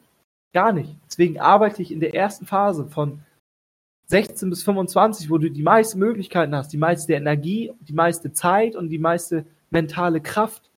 Gar 0.54 0.74
nicht. 0.74 0.98
Deswegen 1.08 1.40
arbeite 1.40 1.82
ich 1.82 1.92
in 1.92 2.02
der 2.02 2.14
ersten 2.14 2.46
Phase 2.46 2.86
von 2.86 3.22
16 4.08 4.50
bis 4.50 4.64
25, 4.64 5.30
wo 5.30 5.38
du 5.38 5.50
die 5.50 5.64
meisten 5.64 5.98
Möglichkeiten 5.98 6.54
hast, 6.54 6.74
die 6.74 6.78
meiste 6.78 7.14
Energie, 7.14 7.72
die 7.80 7.94
meiste 7.94 8.34
Zeit 8.34 8.76
und 8.76 8.90
die 8.90 9.00
meiste 9.00 9.46
mentale 9.70 10.20
Kraft, 10.20 10.70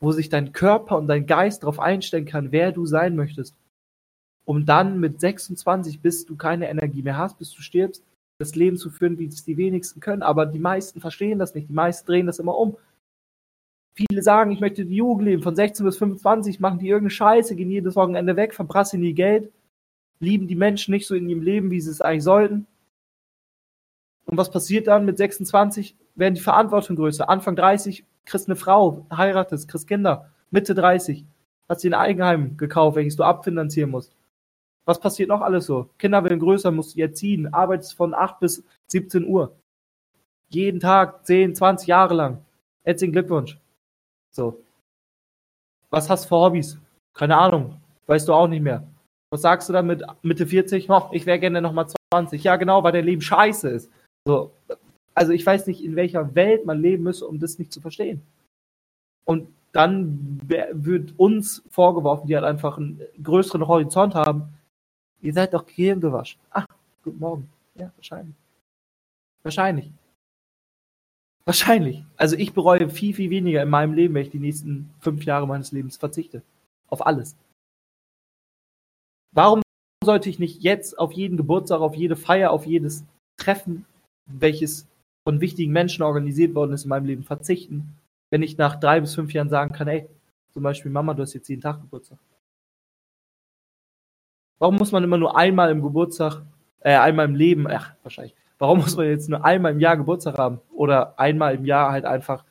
wo 0.00 0.10
sich 0.10 0.28
dein 0.28 0.52
Körper 0.52 0.98
und 0.98 1.06
dein 1.06 1.26
Geist 1.26 1.62
darauf 1.62 1.78
einstellen 1.78 2.24
kann, 2.24 2.50
wer 2.50 2.72
du 2.72 2.86
sein 2.86 3.14
möchtest. 3.14 3.54
Um 4.44 4.66
dann 4.66 4.98
mit 4.98 5.20
26, 5.20 6.00
bis 6.00 6.26
du 6.26 6.34
keine 6.34 6.68
Energie 6.68 7.02
mehr 7.02 7.16
hast, 7.16 7.38
bis 7.38 7.52
du 7.52 7.62
stirbst, 7.62 8.02
das 8.38 8.54
Leben 8.54 8.76
zu 8.76 8.90
führen, 8.90 9.18
wie 9.18 9.26
es 9.26 9.44
die 9.44 9.56
wenigsten 9.56 10.00
können. 10.00 10.22
Aber 10.22 10.46
die 10.46 10.58
meisten 10.58 11.00
verstehen 11.00 11.38
das 11.38 11.54
nicht. 11.54 11.68
Die 11.68 11.74
meisten 11.74 12.06
drehen 12.06 12.26
das 12.26 12.38
immer 12.38 12.56
um. 12.56 12.76
Viele 13.94 14.22
sagen, 14.22 14.52
ich 14.52 14.60
möchte 14.60 14.86
die 14.86 14.94
Jugend 14.94 15.24
leben. 15.24 15.42
Von 15.42 15.56
16 15.56 15.84
bis 15.84 15.98
25 15.98 16.60
machen 16.60 16.78
die 16.78 16.88
irgendeine 16.88 17.10
Scheiße, 17.10 17.56
gehen 17.56 17.70
jedes 17.70 17.96
Wochenende 17.96 18.36
weg, 18.36 18.54
verprassen 18.54 19.02
ihr 19.02 19.12
Geld, 19.12 19.52
lieben 20.20 20.46
die 20.46 20.54
Menschen 20.54 20.92
nicht 20.92 21.08
so 21.08 21.16
in 21.16 21.28
ihrem 21.28 21.42
Leben, 21.42 21.72
wie 21.72 21.80
sie 21.80 21.90
es 21.90 22.00
eigentlich 22.00 22.22
sollten. 22.22 22.68
Und 24.26 24.36
was 24.36 24.52
passiert 24.52 24.86
dann? 24.86 25.04
Mit 25.04 25.18
26 25.18 25.96
werden 26.14 26.34
die 26.34 26.40
Verantwortung 26.40 26.94
größer. 26.94 27.28
Anfang 27.28 27.56
30 27.56 28.04
kriegst 28.24 28.46
eine 28.46 28.56
Frau, 28.56 29.06
heiratest, 29.10 29.66
kriegst 29.68 29.88
Kinder. 29.88 30.30
Mitte 30.50 30.74
30 30.74 31.24
hast 31.68 31.82
dir 31.82 31.90
ein 31.90 31.94
Eigenheim 31.94 32.56
gekauft, 32.56 32.96
welches 32.96 33.16
du 33.16 33.24
abfinanzieren 33.24 33.90
musst. 33.90 34.17
Was 34.88 34.98
passiert 34.98 35.28
noch 35.28 35.42
alles 35.42 35.66
so? 35.66 35.90
Kinder 35.98 36.24
werden 36.24 36.38
größer, 36.38 36.70
musst 36.70 36.96
du 36.96 37.02
erziehen, 37.02 37.52
arbeitest 37.52 37.92
von 37.92 38.14
8 38.14 38.40
bis 38.40 38.64
17 38.86 39.26
Uhr. 39.26 39.54
Jeden 40.48 40.80
Tag 40.80 41.26
10, 41.26 41.54
20 41.54 41.88
Jahre 41.88 42.14
lang. 42.14 42.44
Herzlichen 42.84 43.12
Glückwunsch. 43.12 43.58
So. 44.34 44.62
Was 45.90 46.08
hast 46.08 46.24
du 46.24 46.28
für 46.28 46.36
Hobbys? 46.36 46.78
Keine 47.12 47.36
Ahnung. 47.36 47.78
Weißt 48.06 48.26
du 48.28 48.32
auch 48.32 48.48
nicht 48.48 48.62
mehr. 48.62 48.82
Was 49.30 49.42
sagst 49.42 49.68
du 49.68 49.74
dann 49.74 49.86
mit 49.86 50.02
Mitte 50.22 50.46
40? 50.46 50.88
Oh, 50.88 51.10
ich 51.12 51.26
wäre 51.26 51.38
gerne 51.38 51.60
nochmal 51.60 51.88
20. 52.10 52.42
Ja, 52.42 52.56
genau, 52.56 52.82
weil 52.82 52.92
dein 52.92 53.04
Leben 53.04 53.20
scheiße 53.20 53.68
ist. 53.68 53.90
So. 54.26 54.52
Also 55.14 55.32
ich 55.32 55.44
weiß 55.44 55.66
nicht, 55.66 55.84
in 55.84 55.96
welcher 55.96 56.34
Welt 56.34 56.64
man 56.64 56.80
leben 56.80 57.02
müsse, 57.02 57.26
um 57.26 57.38
das 57.38 57.58
nicht 57.58 57.74
zu 57.74 57.82
verstehen. 57.82 58.22
Und 59.26 59.48
dann 59.72 60.40
wird 60.48 61.12
uns 61.18 61.62
vorgeworfen, 61.68 62.26
die 62.26 62.36
halt 62.36 62.46
einfach 62.46 62.78
einen 62.78 63.02
größeren 63.22 63.68
Horizont 63.68 64.14
haben, 64.14 64.54
Ihr 65.20 65.32
seid 65.32 65.54
doch 65.54 65.66
Gehirngewasch. 65.66 66.38
Ach, 66.50 66.66
guten 67.02 67.18
Morgen. 67.18 67.50
Ja, 67.74 67.92
wahrscheinlich. 67.96 68.36
Wahrscheinlich. 69.42 69.90
Wahrscheinlich. 71.44 72.04
Also 72.16 72.36
ich 72.36 72.52
bereue 72.52 72.90
viel, 72.90 73.14
viel 73.14 73.30
weniger 73.30 73.62
in 73.62 73.70
meinem 73.70 73.94
Leben, 73.94 74.14
wenn 74.14 74.22
ich 74.22 74.30
die 74.30 74.38
nächsten 74.38 74.90
fünf 75.00 75.24
Jahre 75.24 75.46
meines 75.46 75.72
Lebens 75.72 75.96
verzichte. 75.96 76.42
Auf 76.88 77.06
alles. 77.06 77.36
Warum 79.34 79.62
sollte 80.04 80.28
ich 80.28 80.38
nicht 80.38 80.62
jetzt 80.62 80.98
auf 80.98 81.12
jeden 81.12 81.36
Geburtstag, 81.36 81.80
auf 81.80 81.94
jede 81.94 82.16
Feier, 82.16 82.50
auf 82.50 82.66
jedes 82.66 83.04
Treffen, 83.38 83.86
welches 84.26 84.86
von 85.26 85.40
wichtigen 85.40 85.72
Menschen 85.72 86.02
organisiert 86.02 86.54
worden 86.54 86.72
ist 86.72 86.84
in 86.84 86.90
meinem 86.90 87.06
Leben, 87.06 87.24
verzichten, 87.24 87.96
wenn 88.30 88.42
ich 88.42 88.58
nach 88.58 88.78
drei 88.78 89.00
bis 89.00 89.14
fünf 89.14 89.32
Jahren 89.32 89.50
sagen 89.50 89.72
kann, 89.72 89.88
ey, 89.88 90.08
zum 90.52 90.62
Beispiel 90.62 90.90
Mama, 90.90 91.14
du 91.14 91.22
hast 91.22 91.34
jetzt 91.34 91.48
jeden 91.48 91.62
Tag 91.62 91.80
Geburtstag. 91.80 92.18
Warum 94.58 94.76
muss 94.76 94.92
man 94.92 95.04
immer 95.04 95.18
nur 95.18 95.36
einmal 95.36 95.70
im 95.70 95.82
Geburtstag, 95.82 96.42
äh, 96.80 96.96
einmal 96.96 97.26
im 97.26 97.34
Leben, 97.34 97.66
ach, 97.68 97.92
wahrscheinlich, 98.02 98.34
warum 98.58 98.78
muss 98.78 98.96
man 98.96 99.06
jetzt 99.06 99.28
nur 99.28 99.44
einmal 99.44 99.72
im 99.72 99.80
Jahr 99.80 99.96
Geburtstag 99.96 100.38
haben? 100.38 100.60
Oder 100.72 101.18
einmal 101.18 101.54
im 101.54 101.64
Jahr 101.64 101.92
halt 101.92 102.04
einfach 102.04 102.44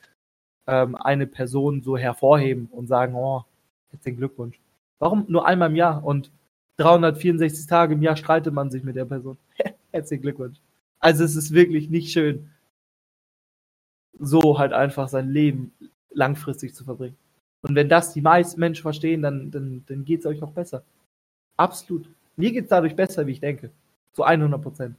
ähm, 0.67 0.95
eine 0.95 1.27
Person 1.27 1.81
so 1.81 1.97
hervorheben 1.97 2.67
und 2.71 2.87
sagen, 2.87 3.15
oh, 3.15 3.43
herzlichen 3.89 4.17
Glückwunsch. 4.17 4.59
Warum 4.99 5.25
nur 5.27 5.45
einmal 5.45 5.69
im 5.69 5.75
Jahr 5.75 6.03
und 6.03 6.31
364 6.77 7.67
Tage 7.67 7.93
im 7.93 8.01
Jahr 8.01 8.15
streitet 8.15 8.53
man 8.53 8.71
sich 8.71 8.83
mit 8.83 8.95
der 8.95 9.05
Person? 9.05 9.37
herzlichen 9.91 10.21
Glückwunsch. 10.21 10.59
Also 10.99 11.23
es 11.23 11.35
ist 11.35 11.53
wirklich 11.53 11.89
nicht 11.89 12.11
schön, 12.11 12.51
so 14.19 14.57
halt 14.57 14.73
einfach 14.73 15.07
sein 15.09 15.29
Leben 15.29 15.71
langfristig 16.11 16.73
zu 16.73 16.83
verbringen. 16.83 17.17
Und 17.61 17.75
wenn 17.75 17.89
das 17.89 18.13
die 18.13 18.21
meisten 18.21 18.59
Menschen 18.59 18.81
verstehen, 18.81 19.21
dann, 19.21 19.51
dann, 19.51 19.83
dann 19.87 20.05
geht 20.05 20.21
es 20.21 20.25
euch 20.25 20.41
auch 20.41 20.51
besser. 20.51 20.83
Absolut. 21.57 22.07
Mir 22.35 22.51
geht 22.51 22.65
es 22.65 22.69
dadurch 22.69 22.95
besser, 22.95 23.25
wie 23.25 23.31
ich 23.31 23.39
denke. 23.39 23.71
Zu 24.13 24.23
100 24.23 24.61
Prozent. 24.61 24.95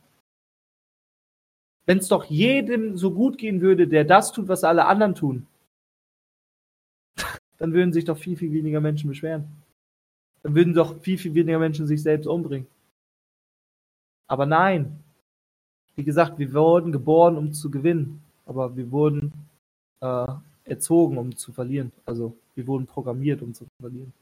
Wenn 1.86 1.98
es 1.98 2.08
doch 2.08 2.24
jedem 2.24 2.98
so 2.98 3.12
gut 3.12 3.38
gehen 3.38 3.60
würde, 3.60 3.88
der 3.88 4.04
das 4.04 4.32
tut, 4.32 4.48
was 4.48 4.64
alle 4.64 4.84
anderen 4.84 5.14
tun, 5.14 5.46
dann 7.56 7.72
würden 7.72 7.92
sich 7.92 8.04
doch 8.04 8.18
viel, 8.18 8.36
viel 8.36 8.52
weniger 8.52 8.80
Menschen 8.80 9.08
beschweren. 9.08 9.48
Dann 10.42 10.54
würden 10.54 10.74
doch 10.74 11.00
viel, 11.00 11.18
viel 11.18 11.34
weniger 11.34 11.58
Menschen 11.58 11.86
sich 11.86 12.02
selbst 12.02 12.26
umbringen. 12.26 12.68
Aber 14.26 14.46
nein. 14.46 15.02
Wie 15.96 16.04
gesagt, 16.04 16.38
wir 16.38 16.52
wurden 16.52 16.92
geboren, 16.92 17.36
um 17.36 17.52
zu 17.52 17.70
gewinnen. 17.70 18.22
Aber 18.46 18.76
wir 18.76 18.90
wurden 18.90 19.32
äh, 20.00 20.26
erzogen, 20.64 21.18
um 21.18 21.36
zu 21.36 21.52
verlieren. 21.52 21.90
Also 22.04 22.36
wir 22.54 22.66
wurden 22.66 22.86
programmiert, 22.86 23.42
um 23.42 23.54
zu 23.54 23.66
verlieren. 23.80 24.12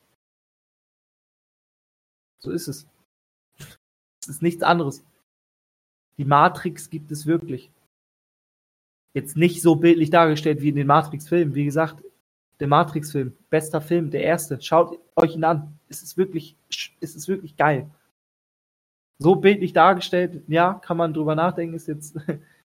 So 2.47 2.53
ist 2.53 2.69
es. 2.69 2.87
Es 4.21 4.29
ist 4.29 4.41
nichts 4.43 4.63
anderes. 4.63 5.05
Die 6.17 6.25
Matrix 6.25 6.91
gibt 6.91 7.11
es 7.11 7.27
wirklich. 7.27 7.73
Jetzt 9.15 9.37
nicht 9.37 9.63
so 9.63 9.75
bildlich 9.75 10.11
dargestellt 10.11 10.63
wie 10.63 10.69
in 10.69 10.77
den 10.77 10.87
Matrix-Filmen. 10.87 11.57
Wie 11.57 11.65
gesagt, 11.65 12.05
der 12.61 12.69
Matrix-Film, 12.69 13.37
bester 13.51 13.81
Film, 13.81 14.13
der 14.13 14.23
erste. 14.23 14.63
Schaut 14.63 14.97
euch 15.17 15.35
ihn 15.35 15.43
an. 15.43 15.77
Es 15.89 16.05
ist 16.05 16.17
wirklich, 16.17 16.57
es 17.01 17.17
ist 17.17 17.27
wirklich 17.27 17.57
geil. 17.57 17.91
So 19.19 19.35
bildlich 19.35 19.73
dargestellt, 19.73 20.45
ja, 20.47 20.75
kann 20.75 20.99
man 20.99 21.15
drüber 21.15 21.35
nachdenken, 21.35 21.75
ist 21.75 21.89
jetzt. 21.89 22.17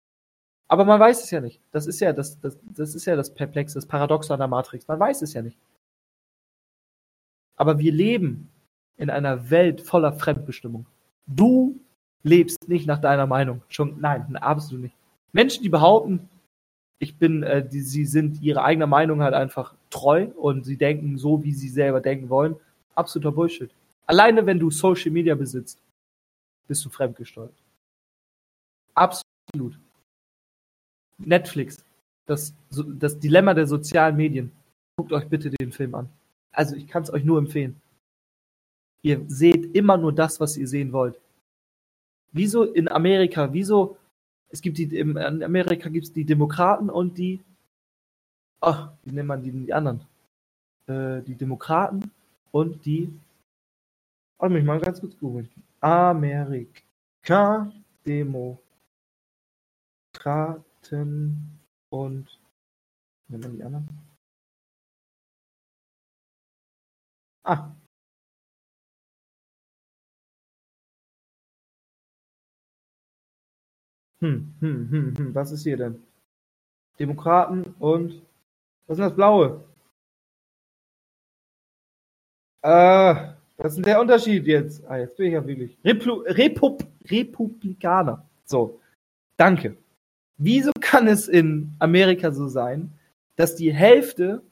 Aber 0.69 0.85
man 0.85 1.01
weiß 1.01 1.25
es 1.25 1.33
ja 1.33 1.41
nicht. 1.41 1.61
Das 1.73 1.89
ist 1.89 1.99
ja 1.99 2.13
das, 2.13 2.41
das, 2.41 2.57
das 2.63 2.95
ist 2.95 3.07
ja 3.07 3.17
das 3.17 3.35
Perplexe, 3.35 3.75
das 3.75 3.87
Paradox 3.87 4.31
an 4.31 4.39
der 4.39 4.47
Matrix. 4.47 4.87
Man 4.87 5.01
weiß 5.01 5.23
es 5.23 5.33
ja 5.33 5.43
nicht. 5.43 5.59
Aber 7.57 7.81
wir 7.81 7.91
leben 7.91 8.54
in 8.97 9.11
einer 9.11 9.51
Welt 9.51 9.81
voller 9.81 10.13
Fremdbestimmung. 10.13 10.87
Du 11.27 11.81
lebst 12.23 12.69
nicht 12.69 12.87
nach 12.87 13.01
deiner 13.01 13.27
Meinung. 13.27 13.63
Schon, 13.69 14.01
nein, 14.01 14.37
absolut 14.37 14.85
nicht. 14.85 14.97
Menschen, 15.33 15.63
die 15.63 15.69
behaupten, 15.69 16.29
ich 16.99 17.19
bin, 17.19 17.43
äh, 17.43 17.67
die, 17.67 17.81
sie 17.81 18.07
sind 18.07 18.41
ihrer 18.41 18.65
eigenen 18.65 18.89
Meinung 18.89 19.23
halt 19.23 19.35
einfach 19.35 19.75
treu 19.91 20.29
und 20.37 20.65
sie 20.65 20.77
denken 20.77 21.19
so, 21.19 21.43
wie 21.43 21.53
sie 21.53 21.69
selber 21.69 22.01
denken 22.01 22.29
wollen. 22.29 22.57
Absoluter 22.95 23.33
Bullshit. 23.33 23.71
Alleine 24.07 24.47
wenn 24.47 24.59
du 24.59 24.71
Social 24.71 25.11
Media 25.11 25.35
besitzt, 25.35 25.83
bist 26.67 26.85
du 26.85 26.89
fremdgesteuert. 26.89 27.55
Absolut. 28.95 29.79
Netflix, 31.19 31.85
das, 32.27 32.55
das 32.71 33.19
Dilemma 33.19 33.55
der 33.55 33.67
sozialen 33.67 34.17
Medien. 34.17 34.53
Guckt 34.97 35.13
euch 35.13 35.29
bitte 35.29 35.51
den 35.51 35.73
Film 35.73 35.95
an. 35.95 36.09
Also 36.53 36.77
ich 36.77 36.87
kann 36.87 37.03
es 37.03 37.13
euch 37.13 37.25
nur 37.25 37.39
empfehlen. 37.39 37.81
Ihr 39.05 39.23
seht 39.29 39.77
immer 39.77 39.99
nur 39.99 40.15
das, 40.15 40.41
was 40.41 40.57
ihr 40.57 40.67
sehen 40.67 40.91
wollt. 40.93 41.21
Wieso 42.33 42.65
in 42.65 42.89
Amerika, 42.89 43.53
wieso 43.53 43.99
Es 44.49 44.63
gibt 44.63 44.79
die, 44.79 44.85
in 44.97 45.43
Amerika 45.43 45.89
gibt 45.91 46.07
es 46.07 46.13
die 46.13 46.25
Demokraten 46.25 46.89
und 46.89 47.19
die, 47.19 47.41
ach, 48.61 48.93
wie 49.03 49.13
nennt 49.13 49.29
man 49.29 49.43
die, 49.43 49.51
die 49.51 49.75
anderen? 49.75 50.01
Äh, 50.87 51.21
die 51.23 51.35
Demokraten 51.35 52.13
und 52.53 52.85
die, 52.87 53.13
warte 54.39 54.55
mich 54.55 54.65
mal 54.65 54.81
ganz 54.81 55.01
kurz 55.01 55.19
googeln. 55.19 55.51
Amerika, 55.81 57.71
Demokraten 58.07 58.61
und, 61.91 62.41
nennt 63.29 63.43
man 63.43 63.57
die 63.57 63.65
anderen? 63.65 63.89
Ah, 67.45 67.71
Hm, 74.21 74.55
hm, 74.61 74.91
hm, 74.91 75.15
hm. 75.17 75.35
Was 75.35 75.53
ist 75.53 75.65
hier 75.65 75.77
denn? 75.77 76.03
Demokraten 76.99 77.75
und 77.79 78.23
was 78.87 78.99
ist 78.99 79.05
das 79.05 79.15
Blaue? 79.17 79.65
Äh, 82.63 83.15
was 83.57 83.73
ist 83.73 83.77
denn 83.77 83.85
der 83.85 84.01
Unterschied 84.01 84.47
jetzt? 84.47 84.85
Ah, 84.87 84.99
jetzt 84.99 85.17
bin 85.17 85.27
ich 85.27 85.33
ja 85.33 85.47
wirklich. 85.47 85.77
Replu 85.85 86.23
Repub 86.27 86.85
Republikaner. 87.11 88.27
So, 88.45 88.81
danke. 89.37 89.77
Wieso 90.37 90.73
kann 90.81 91.07
es 91.07 91.29
in 91.29 91.75
Amerika 91.79 92.33
so 92.33 92.49
sein, 92.49 92.93
dass 93.37 93.57
die 93.57 93.73
Hälfte 93.73 94.43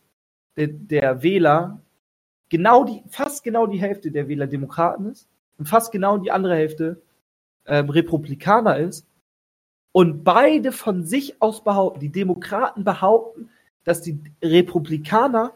der, 0.56 0.68
der 0.68 1.22
Wähler 1.22 1.80
genau 2.48 2.84
die, 2.84 3.02
fast 3.08 3.42
genau 3.44 3.66
die 3.66 3.80
Hälfte 3.80 4.10
der 4.10 4.28
Wähler 4.28 4.46
Demokraten 4.46 5.06
ist 5.06 5.28
und 5.58 5.68
fast 5.68 5.90
genau 5.92 6.18
die 6.18 6.30
andere 6.30 6.54
Hälfte 6.54 7.00
ähm, 7.66 7.88
Republikaner 7.90 8.76
ist 8.76 9.06
und 9.92 10.24
beide 10.24 10.72
von 10.72 11.04
sich 11.04 11.40
aus 11.40 11.62
behaupten, 11.62 12.00
die 12.00 12.10
Demokraten 12.10 12.82
behaupten, 12.82 13.50
dass 13.84 14.00
die 14.00 14.18
Republikaner 14.42 15.52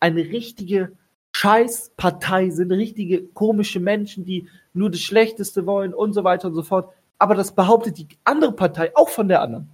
eine 0.00 0.20
richtige 0.20 0.92
Scheißpartei 1.34 2.50
sind, 2.50 2.72
richtige 2.72 3.24
komische 3.24 3.80
Menschen, 3.80 4.24
die 4.24 4.48
nur 4.72 4.90
das 4.90 5.00
Schlechteste 5.00 5.66
wollen 5.66 5.92
und 5.92 6.12
so 6.12 6.24
weiter 6.24 6.48
und 6.48 6.54
so 6.54 6.62
fort. 6.62 6.92
Aber 7.18 7.34
das 7.34 7.54
behauptet 7.54 7.98
die 7.98 8.08
andere 8.24 8.52
Partei 8.52 8.94
auch 8.96 9.08
von 9.08 9.28
der 9.28 9.42
anderen. 9.42 9.68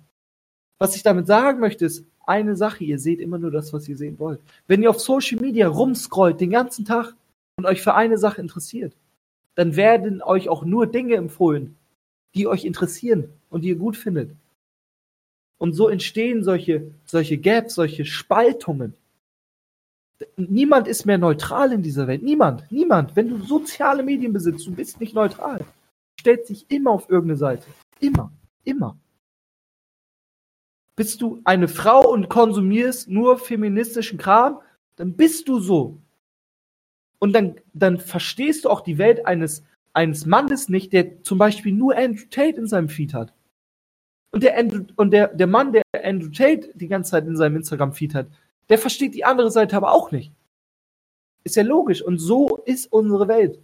Was 0.78 0.96
ich 0.96 1.02
damit 1.02 1.26
sagen 1.26 1.60
möchte, 1.60 1.84
ist 1.84 2.06
eine 2.26 2.56
Sache, 2.56 2.84
ihr 2.84 2.98
seht 2.98 3.20
immer 3.20 3.38
nur 3.38 3.50
das, 3.50 3.72
was 3.72 3.88
ihr 3.88 3.96
sehen 3.96 4.18
wollt. 4.18 4.40
Wenn 4.66 4.82
ihr 4.82 4.90
auf 4.90 5.00
Social 5.00 5.40
Media 5.40 5.68
rumscrollt 5.68 6.40
den 6.40 6.50
ganzen 6.50 6.84
Tag 6.84 7.14
und 7.56 7.66
euch 7.66 7.82
für 7.82 7.94
eine 7.94 8.18
Sache 8.18 8.40
interessiert, 8.40 8.96
dann 9.54 9.76
werden 9.76 10.22
euch 10.22 10.48
auch 10.48 10.64
nur 10.64 10.86
Dinge 10.86 11.14
empfohlen, 11.14 11.76
die 12.34 12.46
euch 12.46 12.64
interessieren 12.64 13.30
und 13.50 13.62
die 13.62 13.68
ihr 13.68 13.76
gut 13.76 13.96
findet. 13.96 14.34
Und 15.58 15.72
so 15.72 15.88
entstehen 15.88 16.42
solche, 16.42 16.90
solche 17.04 17.38
Gaps, 17.38 17.74
solche 17.74 18.04
Spaltungen. 18.04 18.94
Niemand 20.36 20.88
ist 20.88 21.06
mehr 21.06 21.18
neutral 21.18 21.72
in 21.72 21.82
dieser 21.82 22.06
Welt. 22.06 22.22
Niemand, 22.22 22.70
niemand. 22.70 23.16
Wenn 23.16 23.28
du 23.28 23.38
soziale 23.38 24.02
Medien 24.02 24.32
besitzt, 24.32 24.66
du 24.66 24.72
bist 24.72 25.00
nicht 25.00 25.14
neutral. 25.14 25.64
Stellt 26.18 26.46
sich 26.46 26.66
immer 26.70 26.90
auf 26.90 27.08
irgendeine 27.08 27.38
Seite. 27.38 27.66
Immer, 28.00 28.32
immer. 28.64 28.98
Bist 30.96 31.20
du 31.22 31.40
eine 31.44 31.68
Frau 31.68 32.08
und 32.08 32.28
konsumierst 32.28 33.08
nur 33.08 33.38
feministischen 33.38 34.18
Kram, 34.18 34.60
dann 34.96 35.14
bist 35.14 35.48
du 35.48 35.58
so. 35.58 35.98
Und 37.18 37.32
dann, 37.32 37.56
dann 37.72 37.98
verstehst 37.98 38.64
du 38.64 38.70
auch 38.70 38.80
die 38.80 38.98
Welt 38.98 39.26
eines, 39.26 39.64
eines 39.94 40.26
Mannes 40.26 40.68
nicht, 40.68 40.92
der 40.92 41.22
zum 41.22 41.38
Beispiel 41.38 41.72
nur 41.72 41.96
Andrew 41.96 42.24
Tate 42.28 42.58
in 42.58 42.66
seinem 42.66 42.88
Feed 42.88 43.14
hat. 43.14 43.32
Und 44.32 44.42
der, 44.42 44.58
Andrew, 44.58 44.82
und 44.96 45.12
der, 45.12 45.28
der 45.28 45.46
Mann, 45.46 45.72
der 45.72 45.82
Andrew 46.02 46.30
Tate 46.30 46.70
die 46.74 46.88
ganze 46.88 47.12
Zeit 47.12 47.26
in 47.26 47.36
seinem 47.36 47.56
Instagram-Feed 47.56 48.14
hat, 48.14 48.26
der 48.68 48.78
versteht 48.78 49.14
die 49.14 49.24
andere 49.24 49.50
Seite 49.50 49.76
aber 49.76 49.92
auch 49.92 50.10
nicht. 50.10 50.32
Ist 51.44 51.56
ja 51.56 51.62
logisch. 51.62 52.02
Und 52.02 52.18
so 52.18 52.56
ist 52.64 52.92
unsere 52.92 53.28
Welt. 53.28 53.60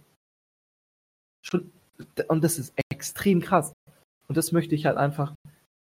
Schon, 1.43 1.71
und 2.27 2.43
das 2.43 2.57
ist 2.57 2.73
extrem 2.89 3.41
krass. 3.41 3.73
Und 4.27 4.37
das 4.37 4.53
möchte 4.53 4.75
ich 4.75 4.85
halt 4.85 4.97
einfach 4.97 5.33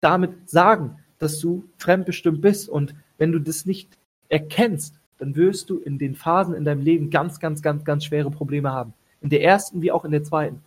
damit 0.01 0.49
sagen, 0.49 0.99
dass 1.19 1.39
du 1.39 1.69
fremdbestimmt 1.77 2.41
bist. 2.41 2.69
Und 2.71 2.95
wenn 3.19 3.33
du 3.33 3.41
das 3.41 3.67
nicht 3.67 3.99
erkennst, 4.29 4.95
dann 5.19 5.37
wirst 5.37 5.69
du 5.69 5.79
in 5.79 5.99
den 5.99 6.15
Phasen 6.15 6.55
in 6.55 6.65
deinem 6.65 6.81
Leben 6.81 7.11
ganz, 7.11 7.41
ganz, 7.41 7.61
ganz, 7.61 7.85
ganz 7.85 8.05
schwere 8.05 8.31
Probleme 8.31 8.73
haben. 8.73 8.95
In 9.21 9.31
der 9.31 9.43
ersten 9.43 9.83
wie 9.83 9.93
auch 9.93 10.05
in 10.05 10.13
der 10.13 10.23
zweiten. 10.23 10.63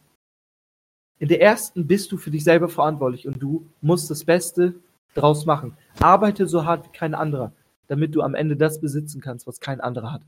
In 1.20 1.28
der 1.28 1.42
ersten 1.42 1.88
bist 1.88 2.12
du 2.12 2.18
für 2.18 2.32
dich 2.32 2.44
selber 2.44 2.68
verantwortlich 2.68 3.28
und 3.28 3.42
du 3.42 3.68
musst 3.82 4.10
das 4.10 4.26
Beste 4.26 4.74
draus 5.14 5.46
machen. 5.46 5.78
Arbeite 6.00 6.48
so 6.48 6.66
hart 6.66 6.86
wie 6.86 6.98
kein 6.98 7.14
anderer, 7.14 7.54
damit 7.88 8.16
du 8.16 8.22
am 8.22 8.34
Ende 8.34 8.58
das 8.58 8.82
besitzen 8.82 9.22
kannst, 9.22 9.46
was 9.46 9.60
kein 9.60 9.82
anderer 9.82 10.12
hat. 10.12 10.24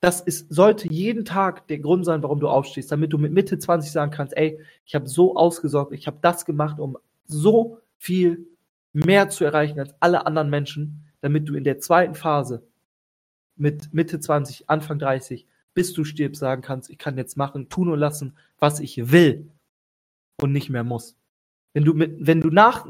Das 0.00 0.20
ist, 0.20 0.52
sollte 0.52 0.88
jeden 0.92 1.24
Tag 1.24 1.66
der 1.68 1.78
Grund 1.78 2.04
sein, 2.04 2.22
warum 2.22 2.38
du 2.40 2.48
aufstehst, 2.48 2.92
damit 2.92 3.12
du 3.12 3.18
mit 3.18 3.32
Mitte 3.32 3.58
20 3.58 3.90
sagen 3.90 4.10
kannst, 4.10 4.36
ey, 4.36 4.60
ich 4.84 4.94
habe 4.94 5.08
so 5.08 5.36
ausgesorgt, 5.36 5.92
ich 5.92 6.06
habe 6.06 6.18
das 6.20 6.44
gemacht, 6.44 6.78
um 6.78 6.98
so 7.26 7.80
viel 7.98 8.46
mehr 8.92 9.28
zu 9.28 9.44
erreichen 9.44 9.80
als 9.80 9.94
alle 10.00 10.26
anderen 10.26 10.48
Menschen, 10.48 11.04
damit 11.20 11.48
du 11.48 11.54
in 11.54 11.64
der 11.64 11.78
zweiten 11.80 12.14
Phase 12.14 12.62
mit 13.56 13.92
Mitte 13.92 14.20
20, 14.20 14.68
Anfang 14.68 14.98
30 14.98 15.46
bis 15.76 15.92
du 15.92 16.04
stirbst, 16.04 16.40
sagen 16.40 16.62
kannst, 16.62 16.88
ich 16.88 16.96
kann 16.96 17.18
jetzt 17.18 17.36
machen, 17.36 17.68
tun 17.68 17.90
und 17.90 17.98
lassen, 17.98 18.36
was 18.58 18.80
ich 18.80 19.12
will 19.12 19.52
und 20.40 20.52
nicht 20.52 20.70
mehr 20.70 20.84
muss. 20.84 21.16
Wenn 21.74 21.84
du 21.84 21.92
mit, 21.92 22.16
wenn 22.18 22.40
du 22.40 22.48
nach 22.48 22.86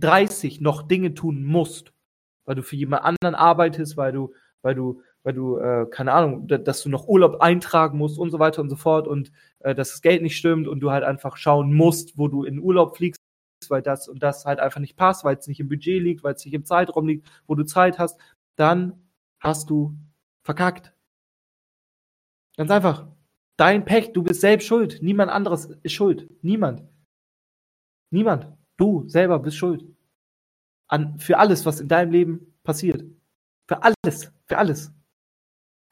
30 0.00 0.60
noch 0.60 0.82
Dinge 0.82 1.14
tun 1.14 1.44
musst, 1.44 1.92
weil 2.44 2.56
du 2.56 2.64
für 2.64 2.74
jemand 2.74 3.04
anderen 3.04 3.36
arbeitest, 3.36 3.96
weil 3.96 4.12
du, 4.12 4.34
weil 4.62 4.74
du, 4.74 5.00
weil 5.22 5.32
du, 5.32 5.58
äh, 5.58 5.86
keine 5.88 6.12
Ahnung, 6.12 6.48
dass 6.48 6.82
du 6.82 6.88
noch 6.88 7.06
Urlaub 7.06 7.40
eintragen 7.40 7.98
musst 7.98 8.18
und 8.18 8.32
so 8.32 8.40
weiter 8.40 8.62
und 8.62 8.68
so 8.68 8.76
fort 8.76 9.06
und 9.06 9.30
äh, 9.60 9.72
dass 9.72 9.92
das 9.92 10.02
Geld 10.02 10.22
nicht 10.22 10.36
stimmt 10.36 10.66
und 10.66 10.80
du 10.80 10.90
halt 10.90 11.04
einfach 11.04 11.36
schauen 11.36 11.72
musst, 11.72 12.18
wo 12.18 12.26
du 12.26 12.42
in 12.42 12.58
Urlaub 12.58 12.96
fliegst, 12.96 13.20
weil 13.68 13.82
das 13.82 14.08
und 14.08 14.24
das 14.24 14.44
halt 14.44 14.58
einfach 14.58 14.80
nicht 14.80 14.96
passt, 14.96 15.22
weil 15.22 15.36
es 15.36 15.46
nicht 15.46 15.60
im 15.60 15.68
Budget 15.68 16.02
liegt, 16.02 16.24
weil 16.24 16.34
es 16.34 16.44
nicht 16.44 16.54
im 16.54 16.64
Zeitraum 16.64 17.06
liegt, 17.06 17.30
wo 17.46 17.54
du 17.54 17.62
Zeit 17.64 18.00
hast, 18.00 18.18
dann 18.56 19.08
hast 19.38 19.70
du 19.70 19.96
verkackt. 20.42 20.92
Ganz 22.56 22.70
einfach. 22.70 23.06
Dein 23.56 23.84
Pech, 23.84 24.12
du 24.12 24.22
bist 24.22 24.40
selbst 24.40 24.66
schuld. 24.66 25.02
Niemand 25.02 25.30
anderes 25.30 25.66
ist 25.82 25.92
schuld. 25.92 26.28
Niemand. 26.42 26.82
Niemand. 28.10 28.48
Du 28.76 29.08
selber 29.08 29.38
bist 29.38 29.56
schuld. 29.56 29.84
An, 30.88 31.18
für 31.18 31.38
alles, 31.38 31.64
was 31.64 31.80
in 31.80 31.88
deinem 31.88 32.10
Leben 32.10 32.54
passiert. 32.64 33.04
Für 33.68 33.82
alles. 33.82 34.32
Für 34.46 34.58
alles. 34.58 34.92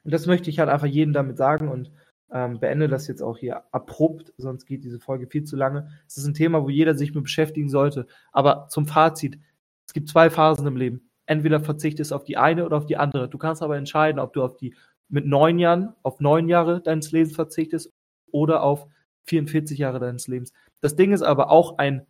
Und 0.05 0.12
das 0.12 0.27
möchte 0.27 0.51
ich 0.51 0.59
halt 0.59 0.68
einfach 0.68 0.87
jedem 0.87 1.12
damit 1.12 1.37
sagen 1.37 1.68
und 1.68 1.90
ähm, 2.33 2.61
beende 2.61 2.88
das 2.88 3.09
jetzt 3.09 3.23
auch 3.23 3.38
hier 3.38 3.64
abrupt, 3.73 4.33
sonst 4.37 4.64
geht 4.66 4.85
diese 4.85 5.01
Folge 5.01 5.27
viel 5.27 5.44
zu 5.44 5.57
lange. 5.57 5.90
Es 6.07 6.16
ist 6.16 6.27
ein 6.27 6.35
Thema, 6.35 6.62
wo 6.62 6.70
jeder 6.70 6.94
sich 6.94 7.14
mit 7.14 7.25
beschäftigen 7.25 7.68
sollte. 7.68 8.07
Aber 8.33 8.68
zum 8.68 8.87
Fazit, 8.87 9.38
es 9.87 9.92
gibt 9.92 10.09
zwei 10.09 10.31
Phasen 10.31 10.66
im 10.66 10.77
Leben. 10.77 11.11
Entweder 11.27 11.61
verzichtest 11.61 12.11
du 12.11 12.14
auf 12.14 12.25
die 12.25 12.37
eine 12.37 12.64
oder 12.64 12.77
auf 12.77 12.87
die 12.87 12.96
andere. 12.96 13.29
Du 13.29 13.38
kannst 13.38 13.62
aber 13.62 13.77
entscheiden, 13.77 14.20
ob 14.20 14.33
du 14.33 14.42
auf 14.42 14.57
die 14.57 14.75
mit 15.11 15.27
neun 15.27 15.59
Jahren 15.59 15.94
auf 16.03 16.20
neun 16.20 16.49
Jahre 16.49 16.81
deines 16.81 17.12
Lebens 17.12 17.35
verzichtest 17.35 17.92
oder 18.31 18.62
auf 18.62 18.87
44 19.25 19.79
Jahre 19.79 20.01
deines 20.01 20.29
Lebens. 20.29 20.53
Das 20.81 20.96
Ding 20.96 21.12
ist 21.12 21.23
aber 21.23 21.51
auch 21.51 21.79
ein 21.79 22.07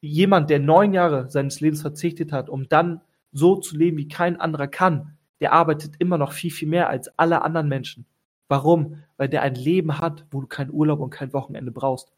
jemand, 0.00 0.50
der 0.50 0.58
neun 0.58 0.92
Jahre 0.92 1.30
seines 1.30 1.60
Lebens 1.60 1.80
verzichtet 1.80 2.32
hat, 2.32 2.48
um 2.48 2.68
dann 2.68 3.00
so 3.30 3.56
zu 3.56 3.76
leben, 3.76 3.96
wie 3.96 4.08
kein 4.08 4.38
anderer 4.38 4.68
kann, 4.68 5.16
der 5.40 5.52
arbeitet 5.52 5.94
immer 5.98 6.18
noch 6.18 6.32
viel, 6.32 6.50
viel 6.50 6.68
mehr 6.68 6.88
als 6.88 7.08
alle 7.18 7.42
anderen 7.42 7.68
Menschen. 7.68 8.06
Warum? 8.48 9.02
Weil 9.16 9.28
der 9.28 9.42
ein 9.42 9.54
Leben 9.54 9.98
hat, 9.98 10.26
wo 10.30 10.40
du 10.40 10.46
keinen 10.46 10.70
Urlaub 10.70 11.00
und 11.00 11.10
kein 11.10 11.32
Wochenende 11.32 11.72
brauchst. 11.72 12.12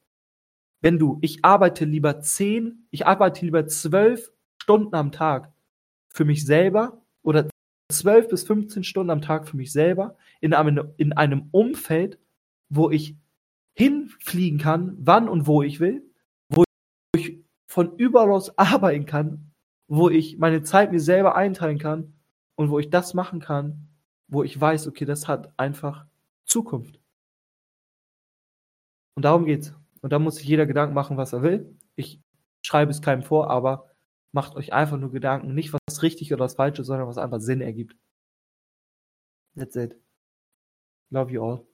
Wenn 0.81 0.99
du, 0.99 1.19
ich 1.23 1.45
arbeite 1.45 1.85
lieber 1.85 2.21
zehn, 2.21 2.87
ich 2.91 3.07
arbeite 3.07 3.45
lieber 3.45 3.67
zwölf 3.67 4.33
Stunden 4.61 4.95
am 4.95 5.13
Tag 5.13 5.53
für 6.09 6.25
mich 6.25 6.45
selber 6.45 7.03
oder 7.23 7.49
12 7.91 8.29
bis 8.29 8.45
15 8.45 8.85
Stunden 8.85 9.11
am 9.11 9.21
Tag 9.21 9.49
für 9.49 9.57
mich 9.57 9.73
selber 9.73 10.17
in 10.41 10.55
einem, 10.55 10.93
in 10.97 11.13
einem 11.13 11.49
Umfeld, 11.53 12.19
wo 12.69 12.91
ich 12.91 13.17
hinfliegen 13.75 14.59
kann, 14.59 14.97
wann 14.99 15.29
und 15.29 15.47
wo 15.47 15.63
ich 15.63 15.81
will, 15.81 16.03
wo 16.49 16.65
ich 17.17 17.39
von 17.67 17.97
überall 17.97 18.31
aus 18.31 18.57
arbeiten 18.59 19.07
kann, 19.07 19.53
wo 19.89 20.09
ich 20.09 20.39
meine 20.39 20.63
Zeit 20.63 20.93
mir 20.93 21.01
selber 21.01 21.37
einteilen 21.37 21.79
kann 21.79 22.15
und 22.57 22.71
wo 22.71 22.79
ich 22.79 22.91
das 22.91 23.15
machen 23.15 23.41
kann, 23.41 23.89
wo 24.29 24.43
ich 24.43 24.59
weiß, 24.59 24.87
okay, 24.87 25.05
das 25.05 25.29
hat 25.29 25.53
einfach 25.59 26.07
Zukunft. 26.45 27.01
Und 29.17 29.25
darum 29.25 29.45
geht's. 29.45 29.75
Und 30.01 30.13
da 30.13 30.19
muss 30.19 30.37
sich 30.37 30.47
jeder 30.47 30.67
Gedanken 30.67 30.95
machen, 30.95 31.17
was 31.17 31.33
er 31.33 31.43
will. 31.43 31.79
Ich 31.97 32.21
schreibe 32.63 32.91
es 32.91 33.01
keinem 33.03 33.23
vor, 33.23 33.51
aber 33.51 33.91
macht 34.33 34.57
euch 34.57 34.73
einfach 34.73 34.99
nur 34.99 35.13
Gedanken, 35.13 35.55
nicht 35.55 35.71
was 35.95 36.03
richtig 36.03 36.33
oder 36.33 36.45
was 36.45 36.55
falsch 36.55 36.79
ist, 36.79 36.89
sondern 36.89 37.07
was 37.09 37.19
einfach 37.19 37.41
Sinn 37.41 37.61
ergibt. 37.61 37.97
That's 39.57 39.77
it. 39.77 39.97
Love 41.11 41.31
you 41.31 41.43
all. 41.43 41.74